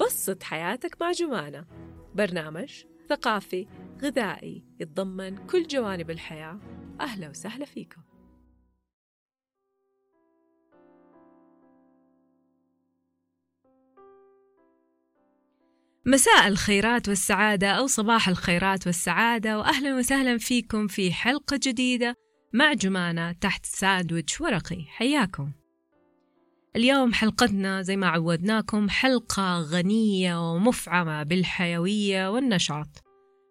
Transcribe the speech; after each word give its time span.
بسط 0.00 0.42
حياتك 0.42 0.96
مع 1.00 1.12
جمانة. 1.12 1.64
برنامج 2.14 2.84
ثقافي 3.08 3.66
غذائي 4.02 4.64
يتضمن 4.80 5.46
كل 5.46 5.66
جوانب 5.66 6.10
الحياة. 6.10 6.60
أهلا 7.00 7.28
وسهلا 7.28 7.64
فيكم. 7.64 8.02
مساء 16.06 16.48
الخيرات 16.48 17.08
والسعادة 17.08 17.70
أو 17.70 17.86
صباح 17.86 18.28
الخيرات 18.28 18.86
والسعادة 18.86 19.58
وأهلا 19.58 19.96
وسهلا 19.96 20.38
فيكم 20.38 20.86
في 20.86 21.12
حلقة 21.12 21.60
جديدة 21.62 22.14
مع 22.52 22.72
جمانة 22.72 23.32
تحت 23.32 23.66
ساندويتش 23.66 24.40
ورقي. 24.40 24.84
حياكم. 24.84 25.57
اليوم 26.76 27.12
حلقتنا 27.12 27.82
زي 27.82 27.96
ما 27.96 28.06
عودناكم 28.06 28.88
حلقة 28.88 29.60
غنية 29.60 30.52
ومفعمة 30.52 31.22
بالحيوية 31.22 32.30
والنشاط 32.30 33.04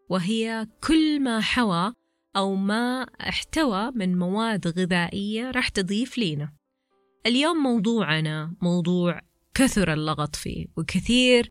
وهي 0.10 0.68
كل 0.88 1.20
ما 1.20 1.40
حوى 1.40 1.94
أو 2.36 2.56
ما 2.56 3.04
احتوى 3.04 3.92
من 3.96 4.20
مواد 4.20 4.68
غذائية 4.68 5.52
راح 5.52 5.70
تضيف 5.70 6.18
لينا. 6.18 6.54
اليوم 7.26 7.58
موضوعنا 7.58 8.56
موضوع 8.62 9.22
كثر 9.54 9.94
اللغط 9.94 10.36
فيه 10.36 10.66
وكثير 10.78 11.50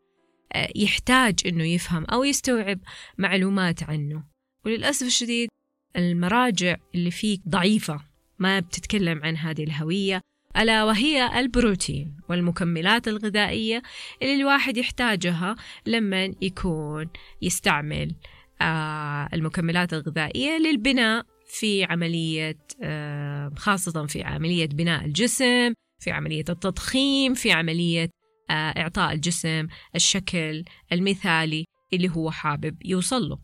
آه، 0.53 0.69
يحتاج 0.77 1.35
أنه 1.47 1.65
يفهم 1.65 2.05
أو 2.05 2.25
يستوعب 2.25 2.79
معلومات 3.19 3.83
عنه. 3.83 4.25
وللأسف 4.65 5.07
الشديد 5.07 5.49
المراجع 5.97 6.77
اللي 6.95 7.11
فيه 7.11 7.39
ضعيفة 7.49 8.01
ما 8.39 8.61
بتتكلم 8.61 9.21
عن 9.25 9.37
هذه 9.37 9.65
الهوية. 9.65 10.21
ألا 10.57 10.85
وهي 10.85 11.41
البروتين 11.41 12.17
والمكملات 12.29 13.09
الغذائية 13.09 13.83
اللي 14.23 14.35
الواحد 14.35 14.77
يحتاجها 14.77 15.57
لما 15.87 16.35
يكون 16.43 17.09
يستعمل 17.43 18.15
آه، 18.61 19.29
المكملات 19.35 19.93
الغذائية 19.93 20.59
للبناء 20.59 21.27
في 21.47 21.85
عملية 21.85 22.59
آه، 22.83 23.53
خاصة 23.57 24.07
في 24.07 24.23
عملية 24.23 24.67
بناء 24.67 25.05
الجسم 25.05 25.73
في 26.03 26.11
عملية 26.11 26.45
التضخيم 26.49 27.35
في 27.35 27.53
عملية 27.53 28.11
آه، 28.51 28.53
إعطاء 28.53 29.13
الجسم 29.13 29.67
الشكل 29.95 30.65
المثالي 30.93 31.65
اللي 31.93 32.09
هو 32.09 32.31
حابب 32.31 32.77
يوصل 32.85 33.29
له. 33.29 33.39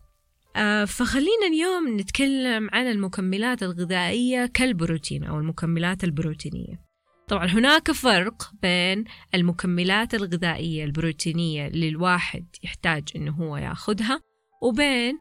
فخلينا 0.86 1.46
اليوم 1.52 2.00
نتكلم 2.00 2.68
عن 2.72 2.86
المكملات 2.86 3.62
الغذائية 3.62 4.46
كالبروتين 4.46 5.24
أو 5.24 5.38
المكملات 5.38 6.04
البروتينية. 6.04 6.91
طبعا 7.28 7.46
هناك 7.46 7.90
فرق 7.92 8.50
بين 8.62 9.04
المكملات 9.34 10.14
الغذائية 10.14 10.84
البروتينية 10.84 11.66
اللي 11.66 11.88
الواحد 11.88 12.46
يحتاج 12.62 13.08
إنه 13.16 13.32
هو 13.32 13.56
يأخذها 13.56 14.20
وبين 14.62 15.18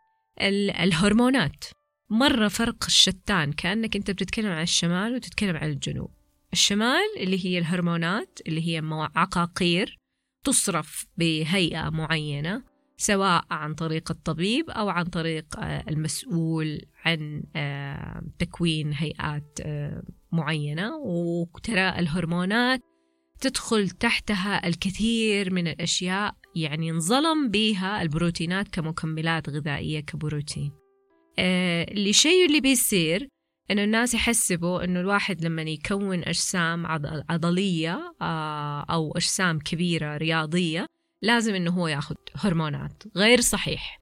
الهرمونات. 0.81 1.65
مرة 2.09 2.47
فرق 2.47 2.85
الشتان 2.85 3.53
كأنك 3.53 3.95
أنت 3.95 4.11
بتتكلم 4.11 4.51
عن 4.51 4.63
الشمال 4.63 5.15
وتتكلم 5.15 5.55
عن 5.55 5.69
الجنوب. 5.69 6.11
الشمال 6.53 7.17
اللي 7.17 7.45
هي 7.45 7.57
الهرمونات 7.57 8.39
اللي 8.47 8.67
هي 8.67 8.81
عقاقير 9.15 9.97
تصرف 10.43 11.05
بهيئة 11.17 11.89
معينة 11.89 12.63
سواء 12.97 13.45
عن 13.51 13.73
طريق 13.73 14.11
الطبيب 14.11 14.69
أو 14.69 14.89
عن 14.89 15.05
طريق 15.05 15.59
آه، 15.59 15.83
المسؤول 15.89 16.81
عن 17.05 17.43
آه، 17.55 18.21
تكوين 18.39 18.93
هيئات 18.93 19.59
آه، 19.61 20.03
معينة 20.31 20.95
وترى 20.97 21.89
الهرمونات 21.89 22.81
تدخل 23.41 23.89
تحتها 23.89 24.67
الكثير 24.67 25.53
من 25.53 25.67
الأشياء 25.67 26.35
يعني 26.55 26.91
انظلم 26.91 27.49
بها 27.49 28.01
البروتينات 28.01 28.67
كمكملات 28.67 29.49
غذائية 29.49 29.99
كبروتين. 29.99 30.71
اللي 31.39 32.13
شيء 32.13 32.45
اللي 32.45 32.61
بيصير 32.61 33.27
إنه 33.71 33.83
الناس 33.83 34.13
يحسبوا 34.13 34.83
إنه 34.83 34.99
الواحد 34.99 35.45
لما 35.45 35.61
يكون 35.61 36.23
أجسام 36.23 36.85
عضلية 37.29 38.13
أو 38.89 39.11
أجسام 39.11 39.59
كبيرة 39.59 40.17
رياضية 40.17 40.85
لازم 41.21 41.55
إنه 41.55 41.71
هو 41.71 41.87
ياخذ 41.87 42.15
هرمونات. 42.35 43.03
غير 43.17 43.41
صحيح. 43.41 43.99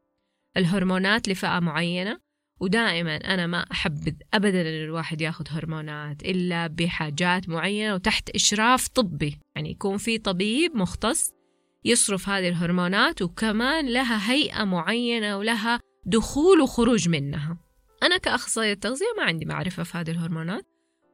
الهرمونات 0.58 1.30
لفئة 1.30 1.60
معينة 1.60 2.20
ودائما 2.60 3.16
أنا 3.16 3.48
ما 3.48 3.66
أحبذ 3.72 4.14
أبدا 4.34 4.62
إن 4.62 4.84
الواحد 4.84 5.22
ياخذ 5.22 5.46
هرمونات 5.50 6.24
إلا 6.24 6.68
بحاجات 6.68 7.50
معينة 7.50 7.94
وتحت 7.94 8.30
إشراف 8.30 8.88
طبي. 8.88 9.40
يعني 9.56 9.72
يكون 9.72 9.98
في 9.98 10.18
طبيب 10.18 10.76
مختص 10.76 11.34
يصرف 11.86 12.30
هذه 12.30 12.50
الهرمونات 12.50 13.22
وكمان 13.22 13.94
لها 13.94 14.32
هيئة 14.32 14.64
معينة 14.64 15.38
ولها 15.38 15.80
دخول 16.06 16.62
وخروج 16.62 17.10
منها. 17.10 17.58
أنا 18.04 18.18
كأخصائية 18.18 18.74
تغذية 18.74 19.14
ما 19.18 19.24
عندي 19.24 19.46
معرفة 19.46 19.84
في 19.84 19.98
هذه 19.98 20.12
الهرمونات 20.12 20.66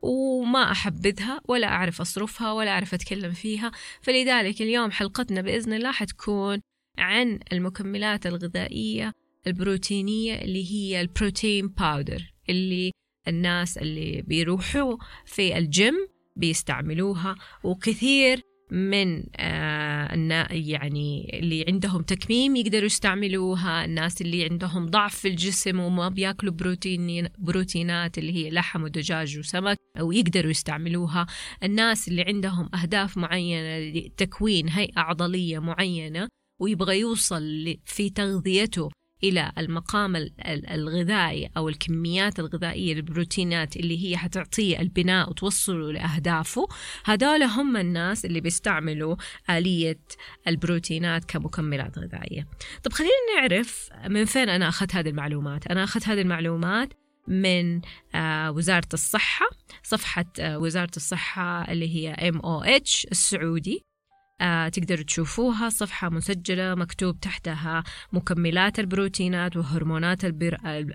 وما 0.01 0.71
أحبذها 0.71 1.41
ولا 1.47 1.67
أعرف 1.67 2.01
أصرفها 2.01 2.51
ولا 2.51 2.71
أعرف 2.71 2.93
أتكلم 2.93 3.31
فيها. 3.31 3.71
فلذلك 4.01 4.61
اليوم 4.61 4.91
حلقتنا 4.91 5.41
بإذن 5.41 5.73
الله 5.73 5.91
حتكون 5.91 6.61
عن 6.97 7.39
المكملات 7.53 8.27
الغذائية 8.27 9.13
البروتينية 9.47 10.35
اللي 10.35 10.71
هي 10.71 11.01
ال 11.01 11.09
protein 11.09 11.67
powder 11.67 12.33
اللي 12.49 12.91
الناس 13.27 13.77
اللي 13.77 14.21
بيروحوا 14.21 14.97
في 15.25 15.57
الجيم 15.57 15.93
بيستعملوها. 16.35 17.35
وكثير 17.63 18.41
من 18.71 19.23
آه 19.35 20.47
يعني 20.51 21.39
اللي 21.39 21.65
عندهم 21.67 22.01
تكميم 22.01 22.55
يقدروا 22.55 22.85
يستعملوها. 22.85 23.85
الناس 23.85 24.21
اللي 24.21 24.45
عندهم 24.45 24.85
ضعف 24.85 25.15
في 25.15 25.27
الجسم 25.27 25.79
وما 25.79 26.09
بياكلوا 26.09 26.53
بروتين 26.53 27.27
بروتينات 27.37 28.17
اللي 28.17 28.33
هي 28.33 28.49
لحم 28.49 28.83
ودجاج 28.83 29.39
وسمك 29.39 29.77
أو 29.99 30.11
يقدروا 30.11 30.51
يستعملوها. 30.51 31.25
الناس 31.63 32.07
اللي 32.07 32.21
عندهم 32.21 32.69
أهداف 32.75 33.17
معينة 33.17 33.79
لتكوين 33.79 34.69
هيئة 34.69 34.99
عضلية 34.99 35.59
معينة 35.59 36.27
ويبغى 36.61 36.99
يوصل 36.99 37.75
في 37.85 38.09
تغذيته 38.09 38.89
إلى 39.23 39.51
المقام 39.57 40.15
الغذائي 40.45 41.49
أو 41.57 41.69
الكميات 41.69 42.39
الغذائية 42.39 42.93
للبروتينات 42.93 43.75
اللي 43.75 44.05
هي 44.05 44.17
حتعطيه 44.17 44.79
البناء 44.79 45.29
وتوصله 45.29 45.91
لأهدافه. 45.91 46.67
هذول 47.05 47.43
هم 47.43 47.77
الناس 47.77 48.25
اللي 48.25 48.41
بيستعملوا 48.41 49.15
آلية 49.49 49.99
البروتينات 50.47 51.25
كمكملات 51.25 51.99
غذائية. 51.99 52.47
طب 52.83 52.93
خلينا 52.93 53.11
نعرف 53.35 53.89
من 54.09 54.25
فين 54.25 54.49
أنا 54.49 54.69
أخذت 54.69 54.95
هذه 54.95 55.09
المعلومات. 55.09 55.67
أنا 55.67 55.83
أخذت 55.83 56.07
هذه 56.07 56.21
المعلومات 56.21 56.93
من 57.27 57.81
آه، 58.15 58.51
وزارة 58.51 58.87
الصحة 58.93 59.45
صفحة 59.83 60.25
آه، 60.39 60.57
وزارة 60.57 60.91
الصحة 60.97 61.71
اللي 61.71 61.95
هي 61.95 62.31
MOH 62.31 63.05
السعودي. 63.11 63.81
آه 64.41 64.69
تقدروا 64.69 65.03
تشوفوها. 65.03 65.69
صفحة 65.69 66.09
مسجلة 66.09 66.75
مكتوب 66.75 67.19
تحتها 67.19 67.83
مكملات 68.13 68.79
البروتينات 68.79 69.57
وهرمونات 69.57 70.25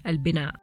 البناء. 0.06 0.55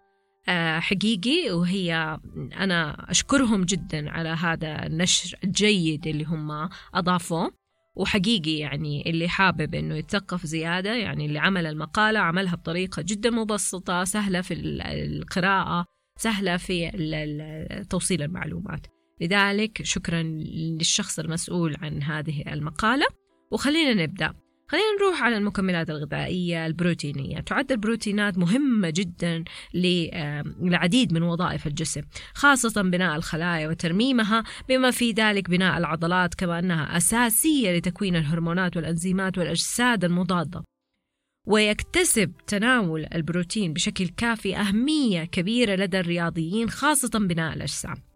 آه 0.50 0.80
حقيقي 0.80 1.52
وهي 1.52 2.20
أنا 2.58 3.12
أشكرهم 3.12 3.64
جدا 3.64 4.10
على 4.10 4.30
هذا 4.30 4.86
النشر 4.86 5.38
الجيد 5.44 6.08
اللي 6.08 6.24
هم 6.24 6.70
أضافوه. 6.94 7.52
وحقيقي 7.96 8.58
يعني 8.58 9.10
اللي 9.10 9.30
حابب 9.30 9.76
إنه 9.76 9.96
يتثقف 9.96 10.46
زيادة 10.46 10.96
يعني 10.96 11.26
اللي 11.26 11.40
عمل 11.40 11.66
المقالة 11.66 12.20
عملها 12.20 12.56
بطريقة 12.56 13.02
جدا 13.02 13.30
مبسطة 13.30 14.04
سهلة 14.04 14.42
في 14.42 14.54
القراءة 14.54 15.86
سهلة 16.20 16.58
في 16.58 16.92
توصيل 17.90 18.22
المعلومات. 18.22 18.88
لذلك 19.22 19.84
شكرا 19.84 20.24
للشخص 20.24 21.20
المسؤول 21.20 21.76
عن 21.82 22.04
هذه 22.04 22.54
المقالة. 22.54 23.06
وخلينا 23.52 24.04
نبدأ. 24.04 24.34
خلينا 24.70 24.86
نروح 25.00 25.24
على 25.24 25.38
المكملات 25.38 25.90
الغذائية 25.90 26.66
البروتينية. 26.66 27.40
تعد 27.40 27.72
البروتينات 27.72 28.38
مهمة 28.38 28.90
جدا 28.90 29.44
للعديد 29.74 31.14
من 31.14 31.24
وظائف 31.24 31.68
الجسم 31.68 32.02
خاصة 32.34 32.82
بناء 32.82 33.16
الخلايا 33.16 33.68
وترميمها 33.68 34.44
بما 34.70 34.92
في 34.92 35.12
ذلك 35.12 35.50
بناء 35.50 35.78
العضلات 35.78 36.36
كما 36.36 36.60
أنها 36.60 36.98
أساسية 36.98 37.78
لتكوين 37.78 38.16
الهرمونات 38.16 38.78
والأنزيمات 38.78 39.38
والأجساد 39.38 40.04
المضادة. 40.04 40.64
ويكتسب 41.48 42.34
تناول 42.48 43.06
البروتين 43.16 43.74
بشكل 43.74 44.08
كافي 44.08 44.58
أهمية 44.58 45.24
كبيرة 45.24 45.76
لدى 45.76 46.00
الرياضيين 46.00 46.70
خاصة 46.70 47.20
بناء 47.20 47.54
الأجسام. 47.54 48.07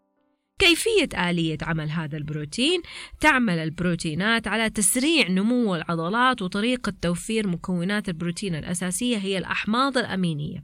كيفية 0.61 1.29
آلية 1.29 1.57
عمل 1.61 1.89
هذا 1.89 2.17
البروتين؟ 2.17 2.81
تعمل 3.19 3.59
البروتينات 3.59 4.47
على 4.47 4.69
تسريع 4.69 5.27
نمو 5.27 5.75
العضلات 5.75 6.41
وطريقة 6.41 6.93
توفير 7.01 7.47
مكونات 7.47 8.09
البروتين 8.09 8.55
الأساسية 8.55 9.17
هي 9.17 9.37
الأحماض 9.37 9.97
الأمينية. 9.97 10.63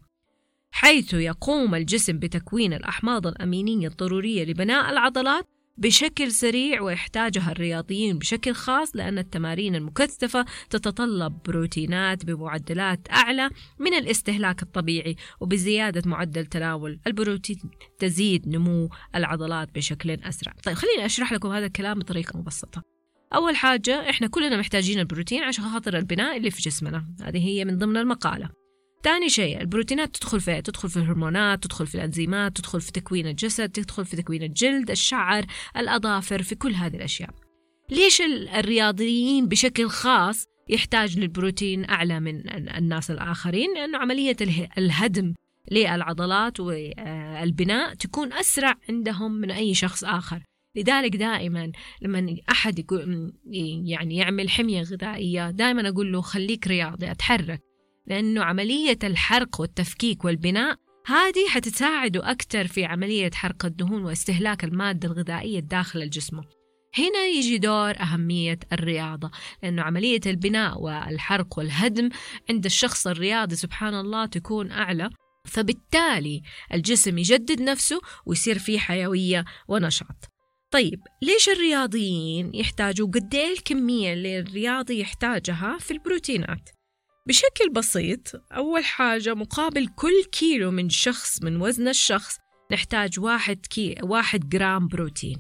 حيث 0.71 1.13
يقوم 1.13 1.75
الجسم 1.75 2.19
بتكوين 2.19 2.73
الأحماض 2.73 3.27
الأمينية 3.27 3.87
الضرورية 3.87 4.43
لبناء 4.43 4.89
العضلات 4.89 5.47
بشكل 5.77 6.31
سريع 6.31 6.81
ويحتاجها 6.81 7.51
الرياضيين 7.51 8.17
بشكل 8.17 8.53
خاص 8.53 8.95
لأن 8.95 9.17
التمارين 9.17 9.75
المكثفة 9.75 10.45
تتطلب 10.69 11.39
بروتينات 11.45 12.25
بمعدلات 12.25 13.07
أعلى 13.11 13.49
من 13.79 13.93
الاستهلاك 13.93 14.63
الطبيعي 14.63 15.15
وبزيادة 15.39 16.09
معدل 16.09 16.45
تناول 16.45 16.99
البروتين 17.07 17.71
تزيد 17.99 18.47
نمو 18.47 18.89
العضلات 19.15 19.75
بشكل 19.75 20.11
أسرع. 20.11 20.53
طيب 20.63 20.75
خليني 20.75 21.05
أشرح 21.05 21.33
لكم 21.33 21.49
هذا 21.51 21.65
الكلام 21.65 21.99
بطريقة 21.99 22.39
مبسطة. 22.39 22.83
أول 23.35 23.55
حاجة 23.55 24.09
إحنا 24.09 24.27
كلنا 24.27 24.57
محتاجين 24.57 24.99
البروتين 24.99 25.43
عشان 25.43 25.63
خاطر 25.63 25.97
البناء 25.97 26.37
اللي 26.37 26.51
في 26.51 26.61
جسمنا. 26.61 27.05
هذه 27.21 27.47
هي 27.47 27.65
من 27.65 27.77
ضمن 27.77 27.97
المقالة. 27.97 28.49
ثاني 29.07 29.29
شيء 29.29 29.61
البروتينات 29.61 30.15
تدخل 30.15 30.41
في 30.41 30.61
تدخل 30.61 30.89
في 30.89 30.97
الهرمونات 30.97 31.63
تدخل 31.63 31.87
في 31.87 31.95
الأنزيمات 31.95 32.57
تدخل 32.57 32.81
في 32.81 32.91
تكوين 32.91 33.27
الجسد 33.27 33.69
تدخل 33.69 34.05
في 34.05 34.15
تكوين 34.15 34.43
الجلد 34.43 34.91
الشعر 34.91 35.45
الأظافر 35.77 36.43
في 36.43 36.55
كل 36.55 36.73
هذه 36.73 36.95
الأشياء. 36.95 37.29
ليش 37.91 38.21
الرياضيين 38.21 39.47
بشكل 39.47 39.89
خاص 39.89 40.45
يحتاج 40.69 41.19
للبروتين 41.19 41.89
أعلى 41.89 42.19
من 42.19 42.49
الناس 42.49 43.11
الآخرين؟ 43.11 43.73
لأنه 43.75 43.97
عملية 43.97 44.35
الهدم 44.77 45.33
للعضلات 45.71 46.59
والبناء 46.59 47.93
تكون 47.93 48.33
أسرع 48.33 48.75
عندهم 48.89 49.31
من 49.31 49.51
أي 49.51 49.73
شخص 49.73 50.03
آخر. 50.03 50.43
لذلك 50.75 51.15
دائما 51.15 51.71
لما 52.01 52.37
أحد 52.51 52.85
يعني 53.85 54.17
يعمل 54.17 54.49
حمية 54.49 54.81
غذائية 54.81 55.51
دائما 55.51 55.89
أقول 55.89 56.11
له 56.11 56.21
خليك 56.21 56.67
رياضي 56.67 57.11
أتحرك. 57.11 57.66
لأنه 58.07 58.43
عملية 58.43 58.99
الحرق 59.03 59.61
والتفكيك 59.61 60.25
والبناء 60.25 60.75
هذه 61.05 61.47
حتساعده 61.49 62.31
أكثر 62.31 62.67
في 62.67 62.85
عملية 62.85 63.31
حرق 63.33 63.65
الدهون 63.65 64.03
واستهلاك 64.03 64.63
المادة 64.63 65.07
الغذائية 65.07 65.59
داخل 65.59 66.01
الجسم. 66.01 66.41
هنا 66.97 67.25
يجي 67.25 67.57
دور 67.57 67.99
أهمية 67.99 68.59
الرياضة 68.73 69.31
لأنه 69.63 69.81
عملية 69.81 70.21
البناء 70.25 70.81
والحرق 70.81 71.57
والهدم 71.57 72.09
عند 72.49 72.65
الشخص 72.65 73.07
الرياضي 73.07 73.55
سبحان 73.55 73.93
الله 73.93 74.25
تكون 74.25 74.71
أعلى 74.71 75.09
فبالتالي 75.45 76.41
الجسم 76.73 77.17
يجدد 77.17 77.61
نفسه 77.61 78.01
ويصير 78.25 78.59
فيه 78.59 78.79
حيوية 78.79 79.45
ونشاط. 79.67 80.25
طيب 80.71 80.99
ليش 81.21 81.49
الرياضيين 81.49 82.55
يحتاجوا؟ 82.55 83.07
قد 83.07 83.35
إيه 83.35 83.53
الكمية 83.53 84.13
اللي 84.13 84.39
الرياضي 84.39 84.99
يحتاجها 84.99 85.77
في 85.79 85.91
البروتينات؟ 85.91 86.76
بشكل 87.27 87.69
بسيط 87.71 88.31
أول 88.51 88.85
حاجة 88.85 89.33
مقابل 89.33 89.87
كل 89.87 90.23
كيلو 90.31 90.71
من 90.71 90.89
شخص 90.89 91.43
من 91.43 91.61
وزن 91.61 91.87
الشخص 91.87 92.37
نحتاج 92.71 93.19
واحد, 93.19 93.65
كي 93.69 93.95
واحد 94.03 94.49
جرام 94.49 94.87
بروتين. 94.87 95.37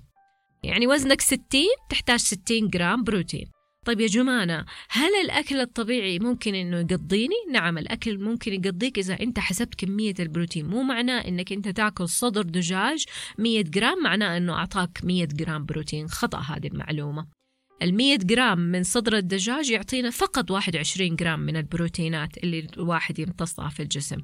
يعني 0.63 0.87
وزنك 0.87 1.21
ستين 1.21 1.75
تحتاج 1.89 2.19
ستين 2.19 2.67
جرام 2.67 3.03
بروتين. 3.03 3.51
طيب 3.85 3.99
يا 3.99 4.07
جمانة 4.07 4.65
هل 4.89 5.15
الأكل 5.23 5.59
الطبيعي 5.59 6.19
ممكن 6.19 6.55
إنه 6.55 6.77
يقضيني؟ 6.77 7.35
نعم 7.51 7.77
الأكل 7.77 8.17
ممكن 8.17 8.53
يقضيك 8.53 8.97
إذا 8.97 9.19
أنت 9.21 9.39
حسبت 9.39 9.75
كمية 9.75 10.15
البروتين. 10.19 10.65
مو 10.65 10.83
معناه 10.83 11.27
إنك 11.27 11.51
أنت 11.51 11.67
تأكل 11.67 12.09
صدر 12.09 12.41
دجاج 12.41 13.05
100 13.37 13.63
جرام 13.63 14.03
معناه 14.03 14.37
إنه 14.37 14.53
أعطاك 14.53 14.99
100 15.03 15.25
جرام 15.25 15.65
بروتين. 15.65 16.07
خطأ 16.07 16.39
هذه 16.39 16.67
المعلومة. 16.67 17.36
ال100 17.83 18.25
جرام 18.25 18.59
من 18.59 18.83
صدر 18.83 19.17
الدجاج 19.17 19.69
يعطينا 19.69 20.09
فقط 20.09 20.51
21 20.51 21.15
جرام 21.15 21.39
من 21.39 21.57
البروتينات 21.57 22.37
اللي 22.37 22.67
الواحد 22.77 23.19
يمتصها 23.19 23.69
في 23.69 23.83
الجسم. 23.83 24.21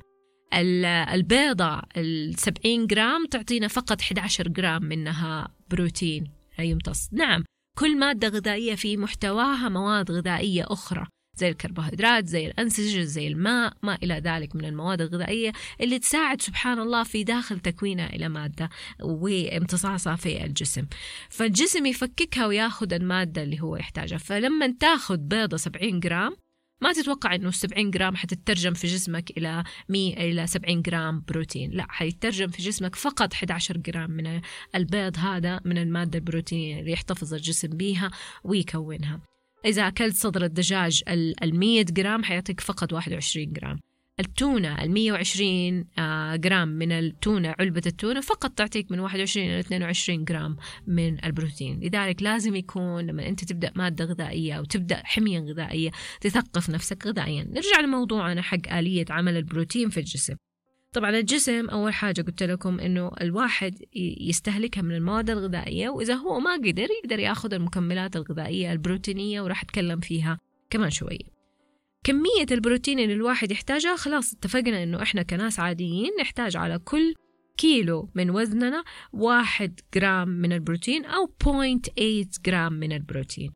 البيضة 1.13 1.81
ال 1.97 2.35
70 2.39 2.87
جرام 2.87 3.25
تعطينا 3.25 3.67
فقط 3.67 4.01
11 4.01 4.47
جرام 4.47 4.83
منها 4.83 5.55
بروتين 5.69 6.31
يمتص. 6.59 7.09
نعم 7.13 7.43
كل 7.77 7.99
مادة 7.99 8.27
غذائية 8.27 8.75
في 8.75 8.97
محتواها 8.97 9.69
مواد 9.69 10.11
غذائية 10.11 10.65
أخرى. 10.67 11.07
زي 11.35 11.49
الكربوهيدرات 11.49 12.27
زي 12.27 12.47
الأنسجة 12.47 13.01
زي 13.01 13.27
الماء 13.27 13.73
ما 13.83 13.95
إلى 14.03 14.13
ذلك 14.13 14.55
من 14.55 14.65
المواد 14.65 15.01
الغذائية 15.01 15.51
اللي 15.81 15.99
تساعد 15.99 16.41
سبحان 16.41 16.79
الله 16.79 17.03
في 17.03 17.23
داخل 17.23 17.59
تكوينها 17.59 18.15
إلى 18.15 18.29
مادة 18.29 18.69
وامتصاصها 19.01 20.15
في 20.15 20.43
الجسم. 20.43 20.85
فالجسم 21.29 21.85
يفككها 21.85 22.47
وياخذ 22.47 22.93
المادة 22.93 23.43
اللي 23.43 23.61
هو 23.61 23.75
يحتاجها. 23.75 24.17
فلما 24.17 24.73
تاخذ 24.79 25.17
بيضة 25.17 25.57
70 25.57 25.99
جرام 25.99 26.35
ما 26.81 26.93
تتوقع 26.93 27.35
إنه 27.35 27.51
70 27.51 27.91
جرام 27.91 28.15
حتترجم 28.15 28.73
في 28.73 28.87
جسمك 28.87 29.37
إلى 29.37 29.63
100 29.89 30.13
إلى 30.13 30.47
70 30.47 30.81
جرام 30.81 31.23
بروتين. 31.27 31.71
لا 31.71 31.85
حيترجم 31.89 32.47
في 32.47 32.61
جسمك 32.63 32.95
فقط 32.95 33.33
11 33.33 33.77
جرام 33.77 34.11
من 34.11 34.41
البيض 34.75 35.17
هذا 35.17 35.59
من 35.65 35.77
المادة 35.77 36.19
البروتينية 36.19 36.79
اللي 36.79 36.91
يحتفظ 36.91 37.33
الجسم 37.33 37.67
بيها 37.67 38.11
ويكونها. 38.43 39.32
إذا 39.65 39.87
أكلت 39.87 40.15
صدر 40.15 40.45
الدجاج 40.45 41.03
ال 41.09 41.59
100 41.59 41.83
جرام 41.83 42.23
حيعطيك 42.23 42.59
فقط 42.59 42.93
21 42.93 43.53
جرام. 43.53 43.79
التونة 44.19 44.83
ال 44.83 44.91
120 44.91 45.85
آه، 45.97 46.35
جرام 46.35 46.67
من 46.67 46.91
التونة 46.91 47.55
علبة 47.59 47.81
التونة 47.85 48.21
فقط 48.21 48.51
تعطيك 48.51 48.91
من 48.91 48.99
21 48.99 49.47
إلى 49.47 49.59
22 49.59 50.23
جرام 50.25 50.57
من 50.87 51.25
البروتين. 51.25 51.79
لذلك 51.79 52.23
لازم 52.23 52.55
يكون 52.55 53.05
لما 53.05 53.27
أنت 53.27 53.43
تبدأ 53.43 53.71
مادة 53.75 54.05
غذائية 54.05 54.53
أو 54.53 54.63
تبدأ 54.63 55.01
حمية 55.03 55.39
غذائية 55.39 55.91
تثقف 56.21 56.69
نفسك 56.69 57.07
غذائيا. 57.07 57.43
نرجع 57.43 57.79
لموضوعنا 57.79 58.41
حق 58.41 58.73
آلية 58.73 59.05
عمل 59.09 59.37
البروتين 59.37 59.89
في 59.89 59.99
الجسم. 59.99 60.35
طبعا 60.93 61.09
الجسم 61.09 61.69
أول 61.69 61.93
حاجة 61.93 62.21
قلت 62.21 62.43
لكم 62.43 62.79
إنه 62.79 63.11
الواحد 63.21 63.85
يستهلكها 64.19 64.81
من 64.81 64.95
المواد 64.95 65.29
الغذائية 65.29 65.89
وإذا 65.89 66.13
هو 66.13 66.39
ما 66.39 66.53
قدر 66.53 66.87
يقدر 67.03 67.19
ياخذ 67.19 67.53
المكملات 67.53 68.15
الغذائية 68.15 68.71
البروتينية 68.71 69.41
وراح 69.41 69.63
أتكلم 69.63 69.99
فيها 69.99 70.39
كمان 70.69 70.89
شوية 70.89 71.33
كمية 72.03 72.45
البروتين 72.51 72.99
اللي 72.99 73.13
الواحد 73.13 73.51
يحتاجها 73.51 73.95
خلاص 73.95 74.33
اتفقنا 74.33 74.83
إنه 74.83 75.01
إحنا 75.01 75.23
كناس 75.23 75.59
عاديين 75.59 76.11
نحتاج 76.21 76.57
على 76.57 76.79
كل 76.79 77.13
كيلو 77.57 78.09
من 78.15 78.29
وزننا 78.29 78.83
واحد 79.13 79.79
جرام 79.95 80.29
من 80.29 80.53
البروتين 80.53 81.05
أو 81.05 81.25
0.8 81.43 82.41
جرام 82.45 82.73
من 82.73 82.91
البروتين. 82.91 83.51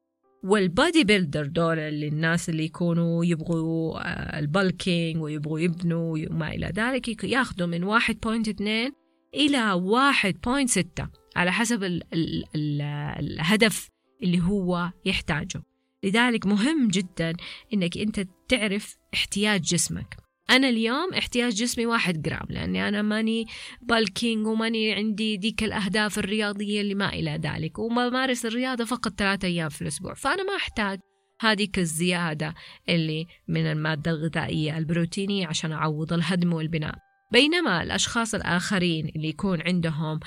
وال 0.48 0.66
body 0.66 1.04
builder 1.04 1.45
دول 1.46 1.80
اللي 1.80 2.08
الناس 2.08 2.50
اللي 2.50 2.64
يكونوا 2.64 3.26
يبغوا 3.26 4.00
آه، 4.00 4.40
ال 4.39 4.50
bulking 4.50 5.22
ويبغوا 5.22 5.60
يبنوا 5.60 6.18
وما 6.30 6.54
إلى 6.54 6.72
ذلك 6.76 7.24
ياخذوا 7.24 7.68
من 7.68 7.84
1.2 7.84 8.94
إلى 9.34 9.74
1.6 9.74 11.08
على 11.36 11.52
حسب 11.52 11.84
ال 11.84 12.04
ال 12.14 12.44
ال 12.56 12.82
الهدف 13.20 13.90
اللي 14.24 14.42
هو 14.42 14.92
يحتاجه. 15.06 15.64
لذلك 16.04 16.46
مهم 16.46 16.88
جدا 16.88 17.34
إنك 17.74 17.98
أنت 17.98 18.28
تعرف 18.48 18.98
احتياج 19.13 19.62
جسمك. 19.62 20.26
أنا 20.50 20.70
اليوم 20.70 21.13
احتياج 21.13 21.54
جسمي 21.54 21.86
واحد 21.86 22.22
جرام 22.22 22.46
لأني 22.50 22.88
أنا 22.88 23.01
ماني 23.01 23.46
بالكينج 23.82 24.48
وماني 24.48 24.94
عندي 24.94 25.38
ديك 25.38 25.63
الأهداف 25.63 26.20
الرياضية 26.20 26.82
اللي 26.82 26.96
ما 26.96 27.13
إلى 27.13 27.39
ذلك 27.44 27.80
وممارس 27.80 28.46
الرياضة 28.46 28.86
فقط 28.86 29.13
ثلاثة 29.18 29.48
أيام 29.48 29.70
في 29.70 29.82
الأسبوع 29.82 30.13
فأنا 30.13 30.44
ما 30.44 30.56
أحتاج 30.56 31.00
هذيك 31.42 31.80
الزيادة 31.80 32.54
اللي 32.89 33.25
من 33.48 33.72
المادة 33.72 34.12
الغذائية 34.12 34.77
البروتينية 34.77 35.48
عشان 35.48 35.72
أعوض 35.72 36.13
الهدم 36.13 36.54
والبناء. 36.54 36.96
بينما 37.32 37.84
الأشخاص 37.84 38.36
الآخرين 38.36 39.12
اللي 39.16 39.27
يكون 39.27 39.62
عندهم 39.62 40.20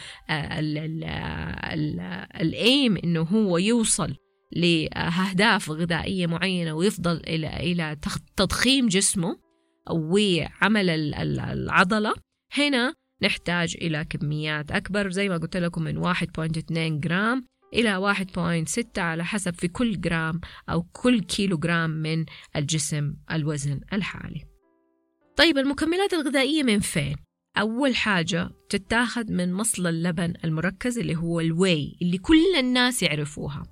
الأيم 2.40 2.96
إنه 2.96 3.22
هو 3.22 3.58
يوصل 3.58 4.14
لأهداف 4.52 5.70
غذائية 5.70 6.26
معينة 6.26 6.72
ويفضل 6.72 7.16
إلى 7.16 7.56
إلى 7.56 7.96
تضخيم 8.36 8.88
جسمه 8.88 9.49
وعمل 9.90 10.90
العضلة. 11.40 12.14
هنا 12.52 12.94
نحتاج 13.22 13.76
إلى 13.80 14.04
كميات 14.04 14.72
أكبر 14.72 15.10
زي 15.10 15.28
ما 15.28 15.36
قلت 15.36 15.56
لكم 15.56 15.82
من 15.82 15.96
1.2 15.96 17.00
جرام 17.00 17.44
إلى 17.74 18.14
1.6 18.66 18.98
على 18.98 19.24
حسب 19.24 19.54
في 19.54 19.68
كل 19.68 20.00
جرام 20.00 20.40
أو 20.68 20.82
كل 20.82 21.20
كيلو 21.20 21.58
جرام 21.58 21.90
من 21.90 22.24
الجسم 22.56 23.14
الوزن 23.32 23.80
الحالي. 23.92 24.44
طيب 25.36 25.58
المكملات 25.58 26.12
الغذائية 26.12 26.62
من 26.62 26.80
فين؟ 26.80 27.16
أول 27.58 27.96
حاجة 27.96 28.50
تتاخذ 28.68 29.32
من 29.32 29.52
مصل 29.52 29.86
اللبن 29.86 30.34
المركز 30.44 30.98
اللي 30.98 31.16
هو 31.16 31.40
الواي 31.40 31.96
اللي 32.02 32.18
كل 32.18 32.56
الناس 32.58 33.02
يعرفوها. 33.02 33.62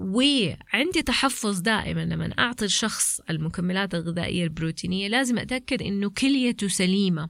وعندي 0.00 1.02
تحفظ 1.06 1.60
دائما 1.60 2.04
لما 2.04 2.34
أعطي 2.38 2.64
الشخص 2.64 3.20
المكملات 3.30 3.94
الغذائية 3.94 4.44
البروتينية 4.44 5.08
لازم 5.08 5.38
أتأكد 5.38 5.82
إنه 5.82 6.10
كليته 6.10 6.68
سليمة 6.68 7.28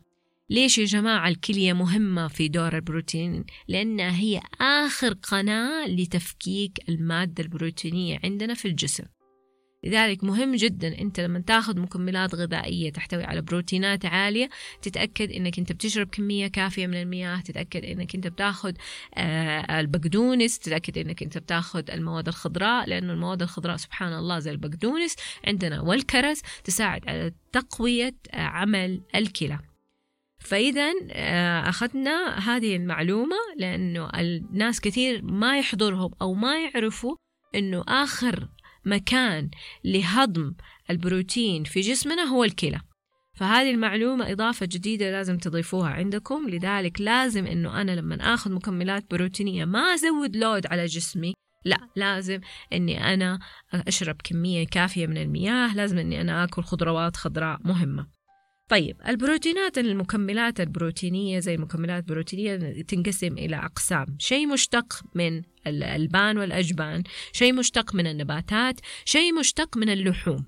ليش 0.51 0.79
يا 0.79 0.85
جماعة 0.85 1.29
الكلية 1.29 1.73
مهمة 1.73 2.29
في 2.29 2.49
دور 2.49 2.77
البروتين؟ 2.77 3.45
لأنها 3.69 4.17
هي 4.17 4.41
آخر 4.61 5.13
قناة 5.13 5.87
لتفكيك 5.87 6.79
المادة 6.89 7.45
البروتينية 7.45 8.21
عندنا 8.25 8.55
في 8.55 8.69
الجسم 8.69 9.05
لذلك 9.85 10.25
مهم 10.25 10.55
جدا 10.55 11.01
أنت 11.01 11.21
لما 11.21 11.41
تأخذ 11.41 11.81
مكملات 11.81 12.35
غذائية 12.35 12.93
تحتوي 12.93 13.25
على 13.25 13.43
بروتينات 13.43 14.07
عالية 14.07 14.49
تتأكد 14.83 15.31
إنك 15.31 15.59
أنت 15.59 15.73
بتشرب 15.73 16.07
كمية 16.07 16.47
كافية 16.47 16.87
من 16.87 17.01
المياه 17.01 17.41
تتأكد 17.41 17.85
إنك 17.85 18.15
أنت 18.15 18.27
بتأخذ 18.27 18.73
آه 19.15 19.81
البقدونس 19.81 20.59
تتأكد 20.59 20.99
إنك 20.99 21.23
أنت 21.23 21.39
بتأخذ 21.39 21.91
المواد 21.91 22.29
الخضراء 22.29 22.89
لأنه 22.89 23.13
المواد 23.13 23.43
الخضراء 23.43 23.77
سبحان 23.77 24.13
الله 24.13 24.39
زي 24.39 24.51
البقدونس 24.51 25.17
عندنا 25.47 25.81
والكرز 25.81 26.41
تساعد 26.65 27.09
على 27.09 27.33
تقوية 27.53 28.15
آه 28.31 28.41
عمل 28.41 29.03
الكلى. 29.15 29.59
فإذا 30.41 30.93
آه، 31.11 31.69
أخذنا 31.69 32.39
هذه 32.39 32.77
المعلومة 32.77 33.37
لأنه 33.57 34.11
الناس 34.15 34.81
كثير 34.81 35.23
ما 35.23 35.59
يحضرهم 35.59 36.11
أو 36.23 36.35
ما 36.35 36.65
يعرفوا 36.65 37.17
أنه 37.55 37.85
آخر 37.89 38.49
مكان 38.85 39.51
لهضم 39.85 40.55
البروتين 40.91 41.65
في 41.65 41.81
جسمنا 41.81 42.23
هو 42.23 42.45
الكلى. 42.45 42.81
فهذه 43.35 43.71
المعلومة 43.71 44.33
إضافة 44.33 44.67
جديدة 44.67 45.11
لازم 45.11 45.39
تضيفوها 45.39 45.91
عندكم 45.91 46.49
لذلك 46.49 47.01
لازم 47.01 47.47
أنه 47.47 47.81
أنا 47.81 47.93
لما 47.93 48.35
أخذ 48.35 48.53
مكملات 48.53 49.11
بروتينية 49.11 49.65
ما 49.65 49.95
أزود 49.95 50.37
لود 50.37 50.67
على 50.67 50.87
جسمي 50.87 51.35
لا 51.65 51.79
لازم 51.97 52.41
أني 52.73 53.15
أنا 53.15 53.39
أشرب 53.75 54.17
كمية 54.25 54.67
كافية 54.67 55.07
من 55.07 55.17
المياه 55.17 55.75
لازم 55.75 55.99
أني 55.99 56.21
أنا 56.21 56.45
أكل 56.45 56.63
خضروات 56.63 57.17
خضراء 57.17 57.59
مهمة. 57.65 58.20
طيب 58.71 58.97
البروتينات 59.09 59.79
المكملات 59.79 60.61
البروتينية 60.61 61.39
زي 61.39 61.55
المكملات 61.55 62.03
البروتينية 62.03 62.83
تنقسم 62.83 63.39
إلى 63.39 63.57
أقسام. 63.57 64.07
شيء 64.19 64.47
مشتق 64.47 65.03
من 65.15 65.43
الألبان 65.67 66.39
والأجبان 66.39 67.03
شيء 67.33 67.53
مشتق 67.53 67.95
من 67.95 68.07
النباتات 68.07 68.81
شيء 69.05 69.39
مشتق 69.39 69.77
من 69.77 69.89
اللحوم. 69.89 70.47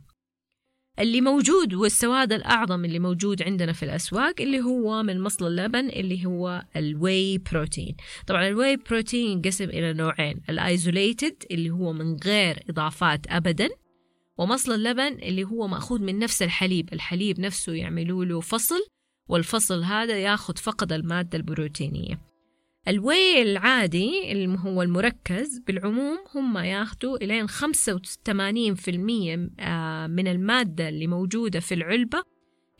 اللي 0.98 1.20
موجود 1.20 1.74
والسواد 1.74 2.32
الأعظم 2.32 2.84
اللي 2.84 2.98
موجود 2.98 3.42
عندنا 3.42 3.72
في 3.72 3.82
الأسواق 3.82 4.34
اللي 4.40 4.60
هو 4.60 5.02
من 5.02 5.20
مصل 5.20 5.46
اللبن 5.46 5.88
اللي 5.88 6.26
هو 6.26 6.62
ال 6.76 7.38
whey 7.38 7.60
protein 7.60 7.96
طبعا 8.26 8.48
ال 8.48 8.76
whey 8.76 8.96
protein 8.96 9.30
ينقسم 9.30 9.64
إلى 9.64 9.92
نوعين. 9.92 10.40
ال 10.48 10.58
isolated 10.58 11.34
اللي 11.50 11.70
هو 11.70 11.92
من 11.92 12.16
غير 12.24 12.62
إضافات 12.70 13.26
أبدا 13.28 13.68
ومصل 14.38 14.72
اللبن 14.72 15.18
اللي 15.22 15.44
هو 15.44 15.68
مأخوذ 15.68 16.02
من 16.02 16.18
نفس 16.18 16.42
الحليب. 16.42 16.92
الحليب 16.92 17.40
نفسه 17.40 17.72
يعملوا 17.72 18.24
له 18.24 18.40
فصل 18.40 18.80
والفصل 19.28 19.84
هذا 19.84 20.18
ياخذ 20.18 20.56
فقط 20.56 20.92
المادة 20.92 21.38
البروتينية. 21.38 22.20
ال 22.88 22.99
whey 22.99 23.42
العادي 23.42 24.32
اللي 24.32 24.58
هو 24.58 24.82
المركز 24.82 25.58
بالعموم 25.66 26.18
هم 26.34 26.58
ياخدوا 26.58 27.16
إلين 27.16 27.48
85% 27.48 29.50
آه، 29.60 30.06
من 30.06 30.28
المادة 30.28 30.88
اللي 30.88 31.06
موجودة 31.06 31.60
في 31.60 31.74
العلبة 31.74 32.22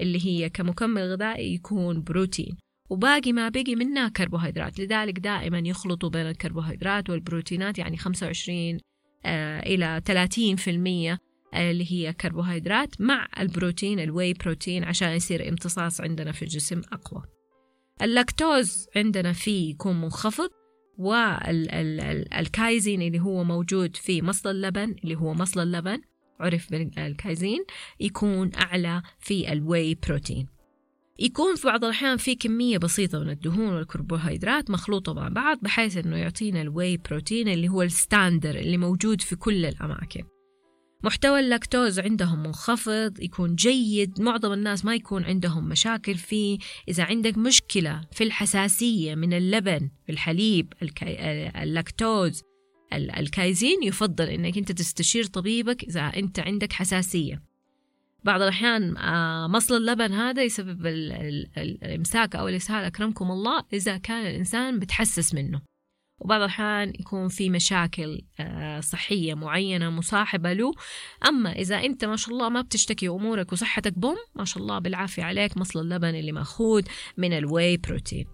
اللي 0.00 0.26
هي 0.26 0.48
كمكمل 0.48 1.02
غذائي 1.02 1.54
يكون 1.54 2.02
بروتين. 2.02 2.56
وباقي 2.90 3.32
ما 3.32 3.48
بقي 3.48 3.74
منها 3.74 4.08
كربوهيدرات. 4.08 4.78
لذلك 4.78 5.18
دائما 5.18 5.58
يخلطوا 5.58 6.08
بين 6.08 6.26
الكربوهيدرات 6.26 7.10
والبروتينات 7.10 7.78
يعني 7.78 7.96
25 7.96 8.78
آه، 9.24 9.60
إلى 9.60 10.02
30% 10.04 11.18
اللي 11.54 11.92
هي 11.92 12.12
كربوهيدرات 12.12 13.00
مع 13.00 13.28
البروتين 13.40 14.00
ال 14.00 14.32
whey 14.32 14.51
protein 14.51 14.84
عشان 14.84 15.08
يصير 15.08 15.48
امتصاص 15.48 16.00
عندنا 16.00 16.32
في 16.32 16.42
الجسم 16.42 16.80
أقوى. 16.92 17.22
اللاكتوز 18.02 18.86
عندنا 18.96 19.32
فيه 19.32 19.70
يكون 19.70 20.00
منخفض 20.00 20.50
والكايزين 20.98 23.02
اللي 23.02 23.20
هو 23.20 23.44
موجود 23.44 23.96
في 23.96 24.22
مصل 24.22 24.50
اللبن 24.50 24.96
اللي 25.04 25.14
هو 25.14 25.34
مصل 25.34 25.60
اللبن 25.60 26.00
عرف 26.40 26.70
بالكايزين 26.70 27.64
يكون 28.00 28.50
أعلى 28.54 29.02
في 29.20 29.52
ال 29.52 29.94
whey 29.94 30.12
protein. 30.12 30.46
يكون 31.18 31.56
في 31.56 31.66
بعض 31.66 31.84
الأحيان 31.84 32.16
في 32.16 32.34
كمية 32.34 32.78
بسيطة 32.78 33.18
من 33.18 33.30
الدهون 33.30 33.74
والكربوهيدرات 33.74 34.70
مخلوطة 34.70 35.14
مع 35.14 35.28
بعض 35.28 35.58
بحيث 35.62 35.96
أنه 35.96 36.16
يعطينا 36.16 36.62
ال 36.62 36.96
whey 36.96 37.15
protein 37.15 37.48
اللي 37.48 37.68
هو 37.68 37.82
ال 37.82 37.90
standard 37.90 38.54
اللي 38.54 38.76
موجود 38.76 39.20
في 39.20 39.36
كل 39.36 39.66
الأماكن. 39.66 40.22
محتوى 41.04 41.40
اللاكتوز 41.40 42.00
عندهم 42.00 42.42
منخفض 42.42 43.20
يكون 43.20 43.54
جيد 43.54 44.20
معظم 44.20 44.52
الناس 44.52 44.84
ما 44.84 44.94
يكون 44.94 45.24
عندهم 45.24 45.68
مشاكل 45.68 46.14
فيه. 46.14 46.58
إذا 46.88 47.04
عندك 47.04 47.38
مشكلة 47.38 48.00
في 48.12 48.24
الحساسية 48.24 49.14
من 49.14 49.32
اللبن 49.32 49.90
الحليب 50.10 50.72
اللاكتوز 51.56 52.42
الكايزين 52.92 53.82
يفضل 53.82 54.24
إنك 54.24 54.58
أنت 54.58 54.72
تستشير 54.72 55.24
طبيبك 55.24 55.84
إذا 55.84 56.00
أنت 56.00 56.40
عندك 56.40 56.72
حساسية. 56.72 57.42
بعض 58.24 58.42
الأحيان 58.42 58.96
آه، 58.96 59.46
مصل 59.46 59.76
اللبن 59.76 60.12
هذا 60.12 60.42
يسبب 60.42 60.86
الإمساك 61.56 62.36
أو 62.36 62.48
الإسهال 62.48 62.84
أكرمكم 62.84 63.30
الله 63.30 63.64
إذا 63.72 63.96
كان 63.96 64.26
الإنسان 64.26 64.78
بتحسس 64.78 65.34
منه. 65.34 65.71
وبعض 66.18 66.40
الأحيان 66.40 66.92
يكون 67.00 67.28
في 67.28 67.50
مشاكل 67.50 68.20
آه، 68.40 68.80
صحية 68.80 69.34
معينة 69.34 69.90
مصاحبة 69.90 70.52
له. 70.52 70.72
أما 71.28 71.52
إذا 71.52 71.76
أنت 71.76 72.04
ما 72.04 72.16
شاء 72.16 72.34
الله 72.34 72.48
ما 72.48 72.60
بتشتكي 72.60 73.08
أمورك 73.08 73.52
وصحتك 73.52 73.98
يوم 73.98 74.16
ما 74.34 74.44
شاء 74.44 74.62
الله 74.62 74.78
بالعافية 74.78 75.22
عليك 75.22 75.56
مصل 75.56 75.80
اللبن 75.80 76.14
اللي 76.14 76.32
مأخوذ 76.32 76.82
من 77.16 77.32
ال 77.32 77.76
whey 77.76 77.93
protein. 77.93 78.26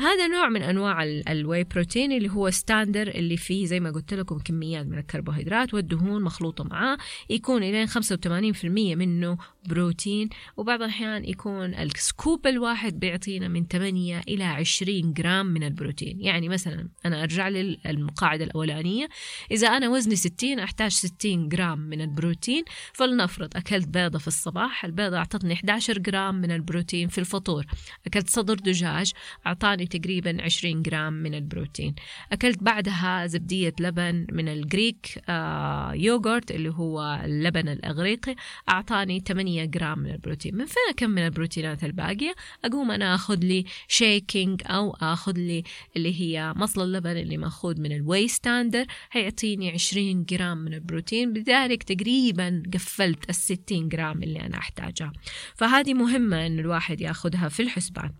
هذا 0.00 0.26
نوع 0.26 0.48
من 0.48 0.62
أنواع 0.62 1.04
ال 1.04 1.64
whey 1.64 1.82
protein 1.82 2.12
اللي 2.12 2.30
هو 2.30 2.50
standard 2.50 3.08
اللي 3.08 3.36
فيه 3.36 3.66
زي 3.66 3.80
ما 3.80 3.90
قلت 3.90 4.14
لكم 4.14 4.38
كميات 4.38 4.86
من 4.86 4.98
الكربوهيدرات 4.98 5.74
والدهون 5.74 6.22
مخلوطة 6.22 6.64
معاه. 6.64 6.98
يكون 7.30 7.62
إلين 7.62 7.86
85% 7.86 8.64
منه 8.96 9.38
بروتين. 9.68 10.28
وبعض 10.56 10.82
الأحيان 10.82 11.24
يكون 11.24 11.74
ال 11.74 11.86
scoop 11.86 12.46
الواحد 12.46 13.00
بيعطينا 13.00 13.48
من 13.48 13.66
8 13.66 14.20
إلى 14.28 14.44
20 14.44 15.12
جرام 15.12 15.46
من 15.46 15.62
البروتين. 15.62 16.20
يعني 16.20 16.48
مثلا 16.48 16.88
أنا 17.06 17.19
أرجع 17.22 17.48
للقاعدة 17.48 18.44
الأولانية. 18.44 19.08
إذا 19.50 19.68
أنا 19.68 19.88
وزني 19.88 20.16
60 20.16 20.58
أحتاج 20.58 20.90
60 20.90 21.48
جرام 21.48 21.78
من 21.78 22.00
البروتين. 22.00 22.64
فلنفرض 22.92 23.56
أكلت 23.56 23.88
بيضة 23.88 24.18
في 24.18 24.28
الصباح. 24.28 24.84
البيضة 24.84 25.16
أعطتني 25.16 25.54
11 25.54 25.98
جرام 25.98 26.34
من 26.34 26.50
البروتين 26.50 27.08
في 27.08 27.18
الفطور. 27.18 27.66
أكلت 28.06 28.30
صدر 28.30 28.54
دجاج 28.54 29.12
أعطاني 29.46 29.86
تقريبا 29.86 30.42
20 30.42 30.82
جرام 30.82 31.12
من 31.12 31.34
البروتين. 31.34 31.94
أكلت 32.32 32.62
بعدها 32.62 33.26
زبدية 33.26 33.74
لبن 33.80 34.26
من 34.32 34.48
ال 34.48 34.60
Greek 34.60 35.22
آه 35.28 35.92
يوغورت 35.94 36.50
اللي 36.50 36.70
هو 36.70 37.20
اللبن 37.24 37.68
الأغريقي. 37.68 38.34
أعطاني 38.68 39.20
8 39.20 39.64
جرام 39.64 39.98
من 39.98 40.10
البروتين. 40.10 40.54
من 40.54 40.66
فين 40.66 40.82
أكمل 40.90 41.22
البروتينات 41.22 41.84
الباقية؟ 41.84 42.34
أقوم 42.64 42.90
أنا 42.90 43.14
أخذ 43.14 43.38
لي 43.38 43.64
shaking 43.88 44.62
أو 44.66 44.90
أخذ 45.00 45.32
لي 45.32 45.62
اللي 45.96 46.20
هي 46.20 46.52
مصل 46.56 46.82
اللبن 46.82 46.99
اللبن 47.00 47.20
اللي 47.20 47.36
ماخوذ 47.36 47.80
من 47.80 47.92
ال 47.92 48.28
whey 48.28 48.47
standard 48.47 48.86
هيعطيني 49.12 49.70
20 49.70 50.24
جرام 50.24 50.58
من 50.58 50.74
البروتين 50.74 51.32
بذلك 51.32 51.82
تقريبا 51.82 52.62
قفلت 52.74 53.30
ال 53.30 53.34
60 53.34 53.88
جرام 53.88 54.22
اللي 54.22 54.40
أنا 54.40 54.58
أحتاجها. 54.58 55.12
فهذه 55.54 55.94
مهمة 55.94 56.46
إن 56.46 56.58
الواحد 56.58 57.00
ياخذها 57.00 57.48
في 57.48 57.62
الحسبان. 57.62 58.12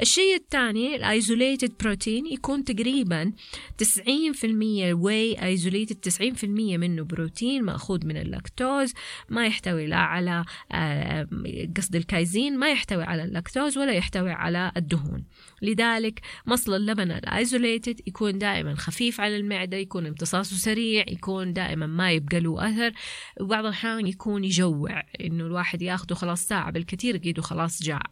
الشيء 0.00 0.36
الثاني 0.36 0.96
ال 0.96 1.04
isolated 1.04 1.72
protein 1.80 2.26
يكون 2.26 2.64
تقريبا 2.64 3.32
90% 3.82 3.84
whey 4.92 5.44
isolated 5.46 5.96
90% 6.40 6.44
منه 6.44 7.02
بروتين 7.04 7.62
مأخوذ 7.62 8.06
من 8.06 8.16
اللاكتوز 8.16 8.92
ما 9.28 9.46
يحتوي 9.46 9.86
لا 9.86 9.96
على 9.96 10.44
قصد 11.76 11.96
الكايزين 11.96 12.58
ما 12.58 12.70
يحتوي 12.70 13.02
على 13.02 13.24
اللاكتوز 13.24 13.78
ولا 13.78 13.92
يحتوي 13.92 14.30
على 14.30 14.72
الدهون. 14.76 15.24
لذلك 15.62 16.20
مصل 16.46 16.74
اللبن 16.74 17.10
ال 17.10 17.20
isolated 17.20 18.00
يكون 18.06 18.38
دائما 18.38 18.74
خفيف 18.74 19.20
على 19.20 19.36
المعدة 19.36 19.76
يكون 19.76 20.06
امتصاصه 20.06 20.56
سريع 20.56 21.04
يكون 21.08 21.52
دائما 21.52 21.86
ما 21.86 22.12
يبقى 22.12 22.40
له 22.40 22.68
أثر. 22.68 22.92
وبعض 23.40 23.64
الأحيان 23.64 24.06
يكون 24.06 24.44
يجوع 24.44 25.02
إنه 25.20 25.46
الواحد 25.46 25.82
ياخده 25.82 26.14
خلاص 26.14 26.48
ساعة 26.48 26.70
بالكثير 26.70 27.16
قيده 27.16 27.42
خلاص 27.42 27.82
جاع. 27.82 28.02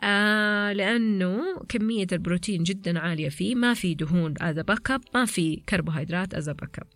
آه 0.00 0.72
لأنه 0.72 1.58
كمية 1.68 2.06
البروتين 2.12 2.62
جدا 2.62 2.98
عالية 2.98 3.28
فيه 3.28 3.54
ما 3.54 3.74
في 3.74 3.94
دهون 3.94 4.34
as 4.40 4.58
backup 4.58 5.00
ما 5.14 5.24
في 5.24 5.56
كربوهيدرات 5.56 6.34
as 6.34 6.48
backup 6.48 6.86